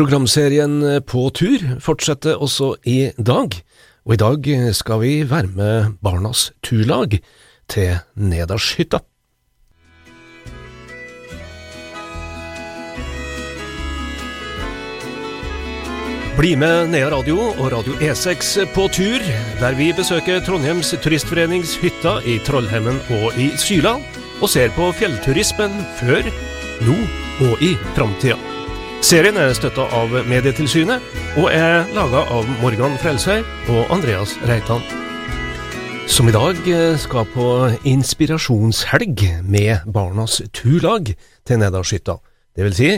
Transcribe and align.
Programserien 0.00 0.80
På 1.04 1.26
tur 1.28 1.60
fortsetter 1.84 2.38
også 2.40 2.70
i 2.88 3.10
dag, 3.20 3.52
og 4.08 4.14
i 4.14 4.18
dag 4.22 4.46
skal 4.72 5.02
vi 5.02 5.10
være 5.28 5.50
med 5.52 5.98
Barnas 6.00 6.46
turlag 6.64 7.18
til 7.68 7.98
Nedarshytta. 8.16 9.02
Bli 16.38 16.54
med 16.56 16.94
Nea 16.94 17.10
Radio 17.12 17.50
og 17.50 17.66
Radio 17.74 17.98
E6 18.00 18.54
på 18.72 18.86
tur, 18.96 19.20
der 19.60 19.76
vi 19.76 19.90
besøker 19.92 20.40
Trondheims 20.46 20.94
turistforenings 21.04 21.74
hytta 21.82 22.22
i 22.24 22.38
Trollhemmen 22.46 23.02
og 23.18 23.36
i 23.36 23.50
Syla, 23.60 23.98
og 24.40 24.48
ser 24.48 24.72
på 24.78 24.88
fjellturismen 24.96 25.76
før, 26.00 26.32
nå 26.88 26.96
og 27.50 27.68
i 27.68 27.74
framtida. 27.92 28.59
Serien 29.00 29.38
er 29.40 29.54
støtta 29.56 29.86
av 29.96 30.12
Medietilsynet, 30.28 31.00
og 31.40 31.46
er 31.48 31.86
laga 31.96 32.20
av 32.36 32.48
Morgan 32.60 32.98
Frelsøy 33.00 33.40
og 33.72 33.92
Andreas 33.94 34.34
Reitan. 34.44 34.82
Som 36.04 36.28
i 36.28 36.34
dag 36.34 36.60
skal 37.00 37.24
på 37.32 37.46
inspirasjonshelg 37.88 39.24
med 39.48 39.88
Barnas 39.88 40.42
turlag 40.52 41.14
til 41.48 41.62
Nedarshytta. 41.62 42.18
Det 42.52 42.66
vil 42.66 42.76
si, 42.76 42.90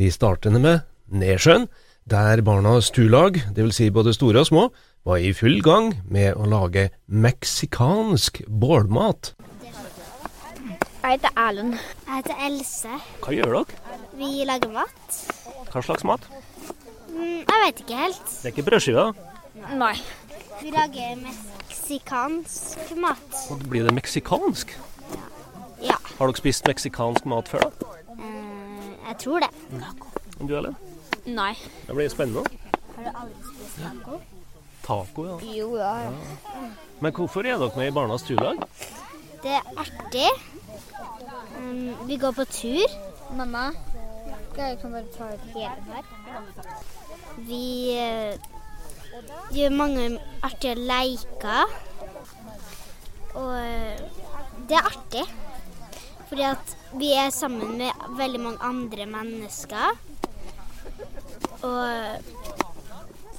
vi 0.00 0.08
starter 0.08 0.56
med 0.56 0.80
Nedsjøen, 1.12 1.68
der 2.08 2.40
Barnas 2.40 2.88
turlag, 2.96 3.36
vil 3.52 3.74
si 3.76 3.90
både 3.92 4.16
store 4.16 4.40
og 4.40 4.48
små, 4.48 4.64
var 5.04 5.20
i 5.20 5.34
full 5.36 5.60
gang 5.60 5.92
med 6.08 6.40
å 6.40 6.48
lage 6.48 6.88
meksikansk 7.04 8.46
bålmat. 8.48 9.34
Jeg 11.00 11.16
heter 11.16 11.32
Erlend. 11.40 11.74
Jeg 12.06 12.16
heter 12.20 12.40
Else. 12.46 12.90
Hva 13.24 13.32
gjør 13.32 13.54
dere? 13.56 13.96
Vi 14.20 14.44
lager 14.44 14.72
mat. 14.74 15.20
Hva 15.72 15.82
slags 15.84 16.04
mat? 16.04 16.26
Mm, 17.08 17.40
jeg 17.40 17.62
vet 17.64 17.80
ikke 17.84 18.00
helt. 18.02 18.26
Det 18.28 18.50
er 18.50 18.52
ikke 18.52 18.66
brødskiver? 18.68 19.12
Nei. 19.80 19.94
Vi 20.60 20.72
lager 20.74 21.16
meksikansk 21.22 22.92
mat. 23.00 23.38
Og 23.50 23.64
Blir 23.72 23.88
det 23.88 23.94
meksikansk? 23.96 24.76
Ja. 25.80 25.96
Har 26.18 26.28
dere 26.28 26.36
spist 26.42 26.68
meksikansk 26.68 27.24
mat 27.32 27.48
før, 27.48 27.64
da? 27.80 27.96
Eh, 28.18 28.92
jeg 29.08 29.18
tror 29.24 29.46
det. 29.46 29.50
Du, 30.40 30.52
Ellen? 30.58 30.76
Nei. 31.26 31.54
Det 31.86 31.96
blir 31.96 32.12
spennende. 32.12 32.44
Har 32.96 33.08
du 33.08 33.10
aldri 33.24 33.40
spist 33.48 33.80
taco? 33.80 34.20
Taco, 34.84 35.26
ja. 35.30 35.40
Jo, 35.56 35.74
ja. 35.80 35.94
Men 37.00 37.16
hvorfor 37.16 37.40
er 37.48 37.56
dere 37.56 37.72
med 37.76 37.88
i 37.88 37.96
Barnas 37.96 38.28
turlag? 38.28 38.60
Det 39.40 39.52
er 39.56 39.68
artig. 39.80 40.30
Um, 41.56 42.08
vi 42.08 42.16
går 42.20 42.32
på 42.36 42.44
tur. 42.44 42.96
Mamma, 43.36 43.70
jeg 44.56 44.78
kan 44.80 44.92
bare 44.92 45.04
ta 45.14 45.28
ut 45.32 45.44
hele 45.54 45.82
her. 45.88 46.04
Vi 47.48 47.96
uh, 47.96 48.34
gjør 49.54 49.76
mange 49.76 50.18
artige 50.42 50.74
leker. 50.74 51.72
Og 53.30 53.52
eh, 53.54 54.00
det 54.68 54.74
er 54.74 54.88
artig. 54.88 55.24
Fordi 56.28 56.42
at 56.48 56.72
vi 56.98 57.12
er 57.14 57.30
sammen 57.30 57.78
med 57.78 58.16
veldig 58.18 58.40
mange 58.40 58.58
andre 58.66 59.06
mennesker. 59.06 59.94
Og 61.62 61.86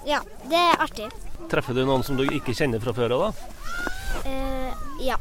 ja, 0.07 0.21
det 0.47 0.57
er 0.57 0.79
artig. 0.79 1.09
Treffer 1.51 1.75
du 1.75 1.83
noen 1.83 2.05
som 2.07 2.17
du 2.17 2.23
ikke 2.23 2.55
kjenner 2.55 2.79
fra 2.83 2.95
før 2.95 3.17
av, 3.17 3.27
da? 3.27 3.51
Uh, 4.25 4.71
ja. 5.03 5.19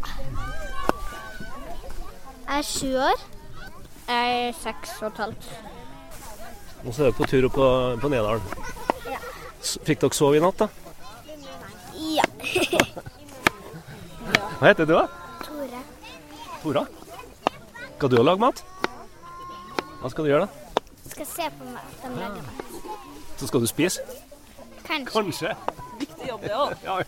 Jeg 2.50 2.58
er 2.58 2.62
sju 2.66 2.96
år. 2.98 3.20
Jeg 4.08 4.48
er 4.48 4.54
seks 4.58 4.90
og 5.00 5.06
et 5.06 5.18
halvt. 5.22 5.44
Nå 6.82 6.92
så 6.92 7.04
er 7.04 7.06
dere 7.06 7.14
på 7.14 7.26
tur 7.30 7.44
opp 7.46 7.52
på, 7.54 7.66
på 8.02 8.08
Nedalen. 8.10 8.42
Ja. 9.06 9.20
Fikk 9.86 10.00
dere 10.02 10.16
sove 10.18 10.34
i 10.34 10.40
natt, 10.42 10.58
da? 10.58 10.66
Ja. 11.94 12.24
Hva 14.58 14.66
heter 14.72 14.82
du, 14.90 14.96
da? 14.96 15.04
Tore. 15.46 15.82
Tora? 16.64 16.82
Skal 17.92 18.10
du 18.10 18.18
òg 18.18 18.26
lage 18.26 18.42
mat? 18.42 18.64
Hva 20.00 20.10
skal 20.10 20.26
du 20.26 20.30
gjøre, 20.32 20.50
da? 20.50 20.82
Skal 21.14 21.30
se 21.30 21.46
på 21.54 21.70
meg 21.70 21.78
at 21.84 22.02
de 22.02 22.10
lager 22.16 22.42
mat. 22.50 22.66
Så 23.38 23.46
skal 23.52 23.62
du 23.62 23.70
spise? 23.70 24.02
Kanskje. 24.90 25.14
Kanskje. 25.14 25.54
Viktig 26.02 26.26
jobb, 26.32 26.42
det 26.48 26.58
òg. 26.58 26.74
Ja, 26.90 26.98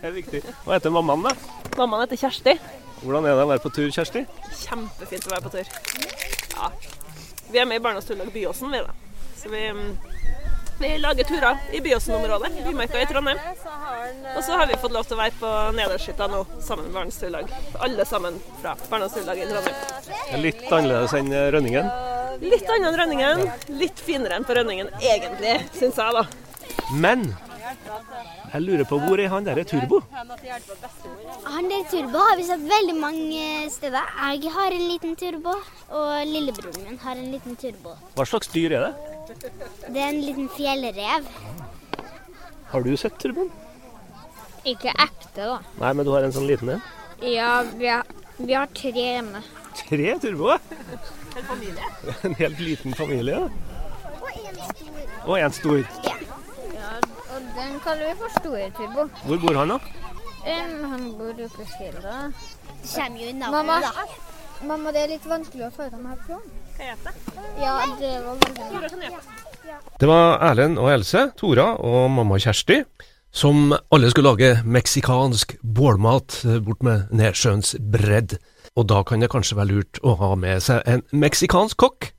det 0.00 0.08
er 0.08 0.16
viktig. 0.22 0.40
Hva 0.64 0.80
heter 0.80 0.88
mammaen, 0.96 1.28
da? 1.28 1.36
Mammaen 1.76 2.06
heter 2.06 2.16
Kjersti. 2.24 2.56
Hvordan 3.02 3.26
er 3.28 3.36
det 3.36 3.44
å 3.44 3.48
være 3.50 3.62
på 3.62 3.72
tur, 3.76 3.88
Kjersti? 3.92 4.24
Kjempefint 4.62 5.26
å 5.28 5.34
være 5.34 5.44
på 5.44 5.52
tur. 5.56 5.72
Ja. 6.56 6.70
Vi 7.50 7.60
er 7.60 7.68
med 7.68 7.80
i 7.80 7.84
Barnas 7.84 8.08
turlag 8.08 8.32
Byåsen, 8.34 8.72
vi 8.72 8.80
da. 8.82 8.94
Så 9.36 9.50
vi, 9.52 9.62
mm, 9.70 9.92
vi 10.80 10.90
lager 10.98 11.28
turer 11.28 11.60
i 11.76 11.82
Byåsen-området, 11.84 12.50
Bymarka 12.64 13.02
i 13.02 13.06
Trondheim. 13.10 13.38
Og 14.32 14.42
så 14.44 14.56
har 14.58 14.66
vi 14.66 14.80
fått 14.80 14.96
lov 14.96 15.06
til 15.06 15.18
å 15.18 15.20
være 15.20 15.36
på 15.38 15.52
Nederskytta 15.76 16.28
nå, 16.32 16.42
sammen 16.64 16.88
med 16.88 16.98
Barnas 16.98 17.20
turlag. 17.20 17.52
Alle 17.84 18.08
sammen 18.08 18.40
fra 18.62 18.74
Barnas 18.90 19.14
turlag 19.14 19.44
i 19.44 19.48
Trondheim. 19.52 20.42
Litt 20.42 20.66
annerledes 20.70 21.16
enn 21.20 21.32
eh, 21.32 21.48
Rønningen. 21.54 21.90
Litt 22.42 22.68
annet 22.68 22.90
enn 22.90 23.00
Rønningen. 23.00 23.44
Litt 23.80 24.02
finere 24.02 24.40
enn 24.40 24.48
på 24.48 24.56
Rønningen, 24.56 24.90
egentlig, 25.00 25.58
syns 25.76 26.00
jeg, 26.00 26.16
da. 26.16 26.26
Men 26.96 27.28
jeg 28.52 28.62
lurer 28.62 28.86
på 28.88 28.98
hvor 29.02 29.20
er 29.20 29.28
han 29.32 29.46
derre 29.46 29.64
Turbo? 29.68 30.00
Han 31.46 31.68
der 31.70 31.84
turbo 31.90 32.18
har 32.18 32.36
vi 32.38 32.46
sett 32.48 32.64
veldig 32.66 32.96
mange 32.98 33.44
steder. 33.70 34.08
Jeg 34.34 34.52
har 34.54 34.74
en 34.74 34.86
liten 34.90 35.14
turbo, 35.18 35.54
og 35.90 36.10
lillebroren 36.26 36.86
min 36.86 36.98
har 37.02 37.16
en 37.20 37.30
liten 37.34 37.56
turbo. 37.60 37.94
Hva 38.16 38.26
slags 38.28 38.50
dyr 38.54 38.74
er 38.78 38.88
det? 38.88 39.12
Det 39.88 40.00
er 40.00 40.08
en 40.08 40.20
liten 40.22 40.48
fjellrev. 40.56 41.30
Har 42.70 42.82
du 42.82 42.96
sett 42.98 43.18
Turboen? 43.22 43.50
Ikke 44.66 44.90
ekte, 44.90 45.42
da. 45.42 45.58
Nei, 45.78 45.92
men 45.94 46.06
du 46.06 46.10
har 46.14 46.26
en 46.26 46.34
sånn 46.34 46.48
liten 46.48 46.72
en? 46.74 46.82
Ja, 47.22 47.62
vi 47.78 47.86
har, 47.90 48.02
vi 48.38 48.52
har 48.54 48.66
tre 48.74 48.92
hjemme. 48.94 49.42
Tre 49.78 50.16
turboer? 50.22 50.58
En 52.26 52.34
helt 52.38 52.60
liten 52.60 52.94
familie? 52.96 53.46
Og 55.26 55.38
en 55.38 55.54
stor. 55.54 55.82
Og 55.82 56.45
den 57.56 57.80
kaller 57.84 58.10
vi 58.10 58.14
for 58.20 58.36
store 58.40 58.70
turbo. 58.76 59.08
Hvor 59.26 59.42
bor 59.42 59.58
han, 59.60 59.74
da? 59.74 59.78
han 60.46 61.08
bor 61.18 61.32
oppe 61.46 61.64
i 61.64 61.68
fjellet. 61.74 62.46
Det 62.82 62.92
kommer 62.94 63.20
jo 63.20 63.28
i 63.28 63.32
navnet, 63.32 63.56
Mamma. 63.56 63.80
da. 63.80 64.06
Mamma, 64.66 64.92
det 64.94 65.02
er 65.02 65.12
litt 65.16 65.26
vanskelig 65.28 65.66
å 65.66 65.72
få 65.74 65.88
ut 65.88 65.92
dem 65.92 66.06
herfra. 66.08 66.38
Hva 66.76 66.86
heter 66.92 67.12
det? 67.12 67.44
Ja, 67.60 67.74
det 68.00 68.14
var 68.24 68.38
veldig. 68.44 69.10
Det 70.00 70.08
var 70.08 70.42
Erlend 70.50 70.78
og 70.80 70.90
Else, 70.92 71.26
Tora 71.36 71.72
og 71.82 72.10
mamma 72.14 72.38
Kjersti, 72.40 72.82
som 73.32 73.72
alle 73.92 74.10
skulle 74.12 74.32
lage 74.32 74.62
meksikansk 74.64 75.56
bålmat 75.60 76.38
eh, 76.46 76.60
bort 76.64 76.84
med 76.86 77.10
Nedsjøens 77.16 77.74
bredd. 77.80 78.36
Og 78.76 78.88
da 78.88 79.02
kan 79.08 79.20
det 79.20 79.30
kanskje 79.32 79.58
være 79.58 79.72
lurt 79.72 80.00
å 80.04 80.14
ha 80.20 80.34
med 80.40 80.62
seg 80.64 80.84
en 80.88 81.04
meksikansk 81.12 81.80
kokk? 81.80 82.10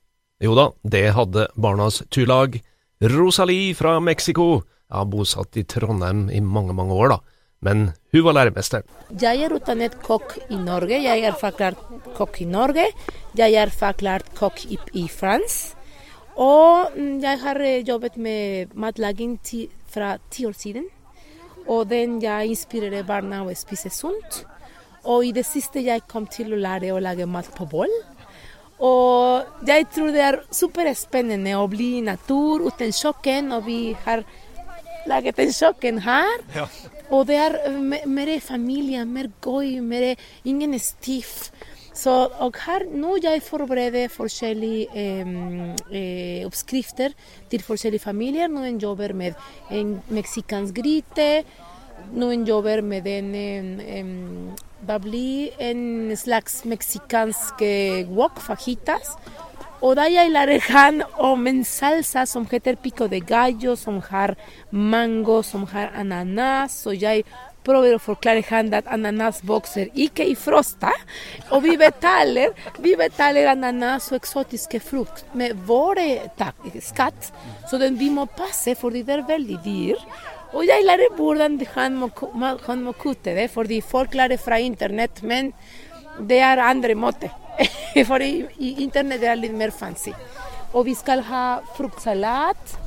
Jo 0.44 0.54
da, 0.58 0.68
det 0.86 1.06
hadde 1.18 1.48
Barnas 1.58 2.04
turlag. 2.14 2.60
Rosalie 3.02 3.74
fra 3.78 4.00
Mexico, 4.02 4.64
ja, 4.92 5.04
bosatt 5.06 5.58
i 5.58 5.66
Trondheim 5.68 6.28
i 6.30 6.42
mange, 6.42 6.76
mange 6.78 6.96
år, 6.96 7.16
da. 7.16 7.20
Men 7.66 7.88
hun 8.14 8.24
var 8.28 8.36
læremesteren. 8.38 8.86
Jeg 9.22 9.42
er 9.42 9.56
utdannet 9.56 9.96
kokk 10.06 10.36
i 10.54 10.60
Norge. 10.62 11.00
Jeg 11.02 11.24
er 11.26 11.38
forklart 11.40 11.80
kokk 12.18 12.42
i 12.44 12.46
Norge. 12.46 12.86
Jeg 13.38 13.56
er 13.58 13.74
forklart 13.74 14.30
kokk 14.38 14.62
i, 14.70 14.78
i 14.94 15.08
France. 15.10 15.74
Og 16.38 16.94
mm, 16.94 17.16
jeg 17.24 17.40
har 17.42 17.62
eh, 17.66 17.82
jobbet 17.82 18.20
med 18.22 18.76
matlaging 18.78 19.40
ti, 19.42 19.66
fra 19.90 20.18
ti 20.30 20.46
år 20.46 20.54
siden. 20.54 20.86
Og 21.68 21.90
den 21.90 22.22
jeg 22.22 22.54
inspirerer 22.54 23.08
barna 23.08 23.42
å 23.44 23.56
spise 23.58 23.90
sunt. 23.90 24.44
Og 25.10 25.26
i 25.26 25.34
det 25.34 25.48
siste 25.48 25.82
jeg 25.82 26.06
kom 26.08 26.28
til 26.30 26.54
å 26.54 26.62
lære 26.62 26.94
å 26.94 27.02
lage 27.02 27.26
mat 27.26 27.50
på 27.58 27.66
bål. 27.66 27.92
Og 28.86 29.66
jeg 29.66 29.88
tror 29.90 30.14
det 30.14 30.22
er 30.22 30.44
superspennende 30.54 31.56
å 31.58 31.66
bli 31.72 31.96
i 31.98 32.06
natur 32.06 32.68
uten 32.68 32.94
kjøkken, 32.94 33.50
og 33.56 33.66
vi 33.66 33.96
har 34.06 34.22
laget 35.08 35.40
en 35.40 35.52
kjøkken 35.56 36.00
her. 36.06 36.38
Og 37.10 37.28
det 37.30 37.36
er 37.40 37.56
eh, 37.66 37.74
me- 37.80 38.06
mer 38.06 38.34
familie, 38.44 39.06
mer 39.06 39.30
gøy, 39.42 39.80
mer 39.82 40.16
ingen 40.46 40.76
stiv. 40.80 41.50
Så, 41.98 42.12
og 42.44 42.54
her 42.68 42.84
nå 42.94 43.16
jeg 43.24 43.42
forbereder 43.42 44.12
forskjellige 44.14 44.88
eh, 44.94 45.32
eh, 45.90 46.44
oppskrifter 46.46 47.16
til 47.50 47.64
forskjellige 47.66 48.04
familier. 48.04 48.52
Noen 48.54 48.78
jobber 48.78 49.16
med 49.18 49.34
en 49.74 49.96
meksikansk 50.14 50.76
gryte, 50.78 51.44
noen 52.14 52.44
jobber 52.46 52.84
med 52.86 53.08
en 53.10 53.34
eh, 53.36 54.00
em, 54.00 54.12
Hva 54.86 55.00
blir 55.02 55.56
en 55.60 56.14
slags 56.16 56.60
meksikansk 56.70 57.64
eh, 57.66 58.06
wok, 58.14 58.38
fajitas. 58.46 59.16
Og 59.82 60.00
jeg 60.10 60.32
lærer 60.34 60.64
han 60.72 61.04
om 61.22 61.46
en 61.48 61.64
salsa 61.64 62.26
som 62.26 62.48
heter 62.50 62.80
pico 62.82 63.06
de 63.08 63.20
gallo, 63.22 63.76
som 63.76 64.02
har 64.10 64.34
mango, 64.72 65.44
som 65.44 65.68
har 65.70 65.92
ananas, 65.94 66.80
og 66.88 66.98
jeg 66.98 67.24
prøver 67.68 67.98
å 67.98 68.02
forklare 68.02 68.42
han 68.48 68.72
at 68.74 68.88
ananas 68.90 69.44
vokser 69.46 69.92
ikke 69.94 70.26
i 70.26 70.34
frosta. 70.40 70.94
Og 71.52 71.62
vi 71.68 71.76
betaler, 71.78 72.56
vi 72.82 72.96
betaler 72.98 73.52
ananas 73.52 74.10
og 74.12 74.22
eksotiske 74.22 74.82
frukt 74.82 75.26
med 75.38 75.54
våre 75.68 76.26
skatt. 76.82 77.32
Så 77.70 77.78
den 77.78 78.00
vi 78.00 78.10
må 78.14 78.26
passe, 78.26 78.74
fordi 78.80 79.04
det 79.06 79.20
er 79.20 79.28
veldig 79.30 79.60
dyr. 79.66 80.06
Og 80.56 80.64
jeg 80.66 80.86
lærer 80.88 81.14
hvordan 81.18 81.60
han 81.76 82.00
må, 82.00 82.10
han 82.66 82.86
må 82.86 82.96
kutte 82.98 83.36
det, 83.36 83.52
fordi 83.54 83.82
folk 83.84 84.16
lærer 84.16 84.40
fra 84.42 84.58
internett, 84.64 85.22
men 85.22 85.52
det 86.18 86.40
er 86.42 86.64
andre 86.64 86.96
måter. 86.98 87.30
For 88.10 88.22
i, 88.22 88.46
i 88.62 88.76
internett 88.84 89.24
er 89.24 89.36
det 89.36 89.48
litt 89.48 89.58
mer 89.58 89.74
fancy. 89.74 90.14
Og 90.74 90.86
vi 90.88 90.96
skal 90.98 91.24
ha 91.28 91.46
fruktsalat. 91.78 92.78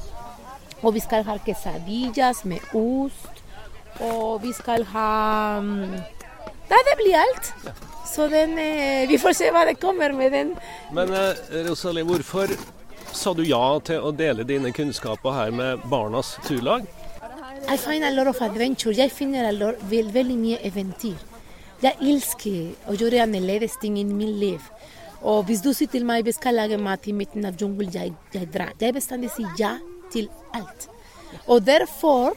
Og 0.81 0.95
vi 0.97 1.03
skal 1.05 1.27
ha 1.29 1.37
quesadillas 1.45 2.45
med 2.49 2.75
ost. 2.77 3.43
Og 4.01 4.41
vi 4.45 4.53
skal 4.57 4.87
ha 4.95 5.11
um, 5.61 5.91
Da 6.71 6.79
det 6.87 6.97
blir 7.01 7.19
alt. 7.19 7.53
Så 8.11 8.29
den, 8.29 8.59
eh, 8.59 9.09
vi 9.09 9.19
får 9.19 9.35
se 9.39 9.51
hva 9.55 9.65
det 9.69 9.77
kommer 9.83 10.13
med 10.13 10.33
den. 10.33 10.55
Men 10.95 11.13
eh, 11.15 11.67
Rosalie, 11.67 12.07
hvorfor 12.07 12.51
sa 13.15 13.35
du 13.35 13.45
ja 13.47 13.79
til 13.87 14.03
å 14.03 14.11
dele 14.15 14.47
dine 14.47 14.73
kunnskaper 14.75 15.35
her 15.35 15.55
med 15.55 15.85
Barnas 15.91 16.37
turlag? 16.47 16.87
I 17.71 17.77
find 17.77 18.05
a 18.05 18.11
lot 18.11 18.27
of 18.27 18.41
adventure. 18.43 18.95
Jeg 18.95 19.13
finner 19.15 19.53
lot, 19.53 19.79
veld, 19.91 20.11
veldig 20.15 20.39
mye 20.39 20.59
eventyr. 20.67 21.30
Jeg 21.81 21.97
elsker 22.01 22.91
å 22.91 22.97
gjøre 22.99 23.23
annerledes 23.25 23.79
ting 23.81 23.97
i 23.97 24.05
mitt 24.05 24.37
liv. 24.41 24.65
Og 25.21 25.47
hvis 25.49 25.63
du 25.65 25.73
sier 25.77 25.89
til 25.93 26.05
meg 26.09 26.27
vi 26.27 26.35
skal 26.37 26.57
lage 26.57 26.77
mat 26.81 27.07
i 27.09 27.15
midten 27.17 27.45
av 27.49 27.57
jungelen, 27.61 27.93
jeg, 27.93 28.13
jeg 28.35 28.49
drar. 28.53 28.75
Jeg 28.81 28.97
bestandig 28.97 29.33
sier 29.33 29.53
ja 29.61 29.75
til 30.13 30.29
alt. 30.57 30.89
Og 31.47 31.65
derfor 31.65 32.37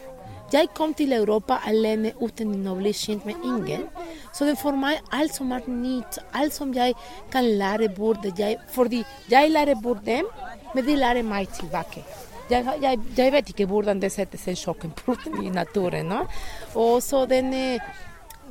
jeg 0.54 0.70
kom 0.78 0.92
til 0.94 1.16
Europa 1.16 1.58
alene 1.66 2.12
uten 2.22 2.52
å 2.70 2.76
bli 2.78 2.92
kjent 2.94 3.26
med 3.26 3.40
ingen. 3.48 3.88
Så 4.36 4.46
det 4.46 4.60
for 4.62 4.78
meg 4.78 5.00
alt 5.16 5.34
som 5.34 5.52
er 5.56 5.66
nytt, 5.66 6.20
alt 6.38 6.54
som 6.54 6.74
jeg 6.76 6.94
kan 7.34 7.48
lære 7.58 7.90
bort 7.96 8.28
jeg, 8.38 8.60
Fordi 8.72 9.04
jeg 9.32 9.50
lærer 9.52 9.76
bort 9.76 10.06
dem, 10.06 10.30
men 10.76 10.86
de 10.86 10.96
lærer 10.96 11.24
meg 11.24 11.50
tilbake. 11.58 12.04
Jeg, 12.52 12.68
jeg, 12.84 13.00
jeg 13.18 13.32
vet 13.34 13.50
ikke 13.50 13.66
hvordan 13.66 14.00
det 14.00 14.12
settes 14.14 14.48
en 14.52 14.60
sjokkepult 14.60 15.26
i 15.42 15.50
naturen. 15.50 16.12
No? 16.12 16.26
Og 16.76 17.02
så 17.02 17.26
den, 17.26 17.50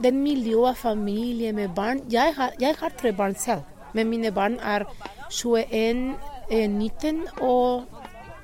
den 0.01 0.23
miljøet, 0.23 0.77
familie 0.77 1.53
med 1.53 1.75
barn 1.77 2.03
jeg 2.11 2.35
har, 2.37 2.55
jeg 2.61 2.77
har 2.81 2.95
tre 2.99 3.13
barn 3.13 3.35
selv, 3.37 3.67
men 3.93 4.09
mine 4.09 4.33
barn 4.33 4.59
er 4.63 4.87
21, 5.31 6.15
19 6.51 7.27
og 7.41 7.85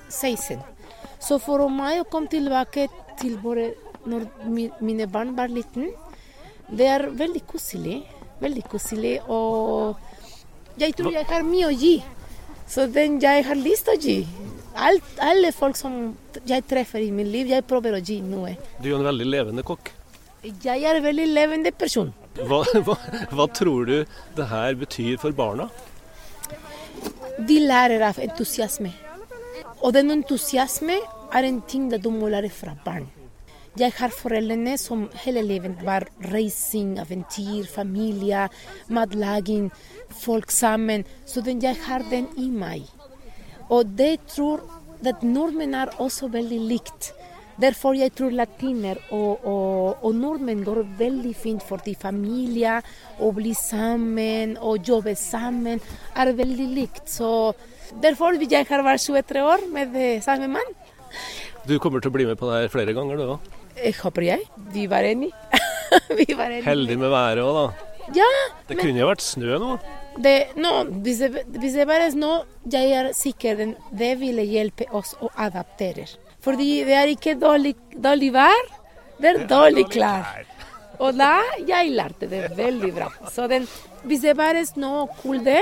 16. 0.08 0.60
Så 1.20 1.38
for 1.42 1.68
meg 1.72 2.02
å 2.02 2.08
komme 2.08 2.30
tilbake 2.30 2.88
til 3.18 3.38
våre 3.42 3.72
når 4.08 4.28
mine 4.80 5.08
barn 5.10 5.34
var 5.36 5.50
liten, 5.52 5.90
det 6.68 6.86
er 6.86 7.08
veldig 7.16 7.42
koselig. 7.48 8.02
Veldig 8.40 8.64
koselig. 8.70 9.18
Og 9.28 9.98
jeg 10.78 10.94
tror 10.96 11.12
jeg 11.16 11.26
har 11.28 11.46
mye 11.46 11.68
å 11.68 11.74
gi. 11.74 11.96
Så 12.68 12.86
den 12.92 13.18
jeg 13.22 13.44
har 13.48 13.58
lyst 13.58 13.88
til 13.88 13.96
å 13.96 14.02
gi. 14.02 14.18
Alt, 14.78 15.14
alle 15.24 15.50
folk 15.52 15.76
som 15.76 15.96
jeg 16.46 16.62
treffer 16.70 17.02
i 17.02 17.10
mitt 17.10 17.30
liv, 17.32 17.48
jeg 17.50 17.66
prøver 17.66 17.98
å 17.98 18.02
gi 18.04 18.20
noe. 18.22 18.54
Du 18.78 18.92
er 18.92 18.98
en 18.98 19.08
veldig 19.08 19.26
levende 19.26 19.64
kokk. 19.66 19.90
Jeg 20.44 20.84
er 20.86 20.98
en 20.98 21.02
veldig 21.02 21.26
levende 21.32 21.72
person. 21.74 22.12
Hva, 22.38 22.62
hva, 22.86 22.94
hva 23.34 23.46
tror 23.50 23.88
du 23.88 23.96
det 24.36 24.46
her 24.46 24.76
betyr 24.78 25.18
for 25.18 25.34
barna? 25.34 25.66
De 27.48 27.58
lærer 27.62 28.02
av 28.06 28.18
entusiasme. 28.22 28.92
Og 29.82 29.94
den 29.94 30.10
entusiasme 30.14 30.98
er 31.34 31.46
en 31.46 31.60
ting 31.70 31.88
du 31.90 32.10
må 32.14 32.30
lære 32.30 32.50
fra 32.54 32.76
barn. 32.84 33.08
Jeg 33.78 33.94
har 33.98 34.10
foreldrene 34.10 34.74
som 34.80 35.04
hele 35.22 35.42
livet 35.46 35.82
var 35.86 36.08
reising, 36.32 36.96
eventyr, 36.98 37.66
familie, 37.70 38.48
matlaging, 38.90 39.68
folk 40.22 40.50
sammen. 40.50 41.04
Så 41.26 41.42
den, 41.46 41.62
jeg 41.62 41.78
har 41.86 42.02
den 42.10 42.26
i 42.38 42.48
meg. 42.50 42.88
Og 43.70 43.86
det 43.98 44.18
tror 44.34 44.64
at 45.06 45.22
nordmenn 45.22 45.76
er 45.78 45.94
også 46.02 46.30
veldig 46.32 46.58
likt. 46.72 47.12
Derfor 47.58 47.96
jeg 47.98 48.12
tror 48.14 48.34
latiner 48.38 49.00
og, 49.10 49.42
og, 49.42 50.04
og 50.06 50.14
nordmenn 50.14 50.62
går 50.66 50.84
veldig 50.98 51.32
fint 51.34 51.64
fordi 51.66 51.96
familie, 51.98 52.76
å 53.18 53.32
bli 53.34 53.54
sammen 53.58 54.54
og 54.62 54.86
jobbe 54.86 55.16
sammen, 55.18 55.82
er 56.14 56.32
veldig 56.38 56.68
likt. 56.76 57.08
Så 57.10 57.30
derfor 58.02 58.38
vil 58.38 58.54
jeg 58.54 58.68
ha 58.70 58.82
vært 58.86 59.02
23 59.02 59.42
år 59.42 59.66
med 59.74 59.98
samme 60.22 60.50
mann. 60.54 60.76
Du 61.66 61.76
kommer 61.82 62.00
til 62.00 62.12
å 62.12 62.14
bli 62.14 62.28
med 62.28 62.38
på 62.38 62.46
det 62.48 62.62
her 62.62 62.72
flere 62.72 62.94
ganger, 62.96 63.18
du 63.18 63.34
òg? 63.34 63.50
Jeg 63.78 63.98
håper 63.98 64.24
jeg. 64.26 64.46
Vi 64.74 64.86
var 64.90 65.06
enige. 65.06 65.34
Vi 66.18 66.30
var 66.34 66.52
enige. 66.52 66.66
Heldig 66.68 66.98
med 67.02 67.10
været 67.12 67.42
òg, 67.42 67.58
da. 67.58 67.88
Ja. 68.16 68.30
Det 68.68 68.76
men... 68.76 68.84
kunne 68.84 69.02
jo 69.02 69.10
vært 69.10 69.24
snø 69.24 69.58
nå? 69.60 69.74
Det, 70.18 70.36
no, 70.58 70.72
hvis, 71.04 71.20
det, 71.20 71.44
hvis 71.58 71.76
det 71.78 71.86
bare 71.90 72.08
er 72.08 72.14
snø, 72.14 72.30
jeg 72.72 72.94
er 72.96 73.12
sikker 73.14 73.60
det 73.98 74.14
ville 74.22 74.46
hjelpe 74.46 74.88
oss 74.94 75.14
å 75.22 75.30
adaptere. 75.38 76.08
Fordi 76.48 76.68
det 76.88 76.96
er 76.96 77.12
ikke 77.12 77.34
dårlig, 77.36 77.74
dårlig 77.92 78.32
vær, 78.32 78.68
det 79.20 79.28
er 79.34 79.42
dårlig 79.50 79.84
klær. 79.92 80.46
Og 80.98 81.14
da 81.14 81.34
jeg 81.68 81.92
lærte 81.94 82.26
det 82.30 82.46
veldig 82.56 82.88
bra. 82.96 83.10
Så 83.30 83.46
den, 83.50 83.66
hvis 84.08 84.24
det 84.24 84.32
bare 84.38 84.62
er 84.62 84.66
snø 84.66 84.88
og 85.04 85.12
kulde, 85.20 85.60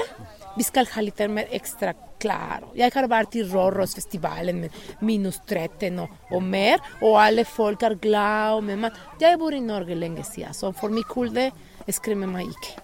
vi 0.57 0.65
skal 0.65 0.87
ha 0.95 1.03
litt 1.05 1.19
mer 1.29 1.51
ekstra 1.59 1.91
klær. 2.23 2.65
Jeg 2.79 2.95
har 2.95 3.09
vært 3.11 3.35
i 3.37 3.43
Rorosfestivalen 3.45 4.63
med 4.63 4.79
minus 5.05 5.41
13 5.45 5.99
og, 6.01 6.15
og, 6.31 6.41
mer, 6.41 6.81
og 7.03 7.19
alle 7.21 7.45
folk 7.45 7.83
er 7.85 7.99
glade 8.01 8.63
med 8.65 8.81
mat. 8.87 9.03
Jeg 9.21 9.37
bor 9.43 9.53
i 9.53 9.61
Norge 9.61 9.99
lenge 9.99 10.25
siden, 10.25 10.55
så 10.57 10.71
for 10.77 10.95
meg 10.95 11.05
kulde 11.11 11.51
skremmer 11.93 12.31
meg 12.31 12.49
ikke. 12.55 12.79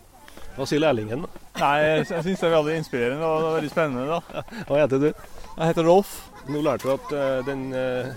Hva 0.59 0.67
sier 0.69 0.83
lærlingen? 0.85 1.25
Nei, 1.63 1.77
Jeg, 1.81 2.05
jeg 2.11 2.27
syns 2.27 2.43
det 2.43 2.51
er 2.51 2.57
veldig 2.59 2.77
inspirerende 2.83 3.31
og 3.31 3.49
veldig 3.57 3.71
spennende. 3.73 4.19
da. 4.19 4.45
Hva 4.69 4.83
heter 4.83 5.01
du? 5.01 5.09
Jeg 5.13 5.71
heter 5.71 5.89
Rolf. 5.89 6.13
Nå 6.51 6.63
lærte 6.65 6.89
du 6.89 6.93
at 6.95 7.13
uh, 7.15 7.47
den 7.47 7.69
uh, 7.71 8.11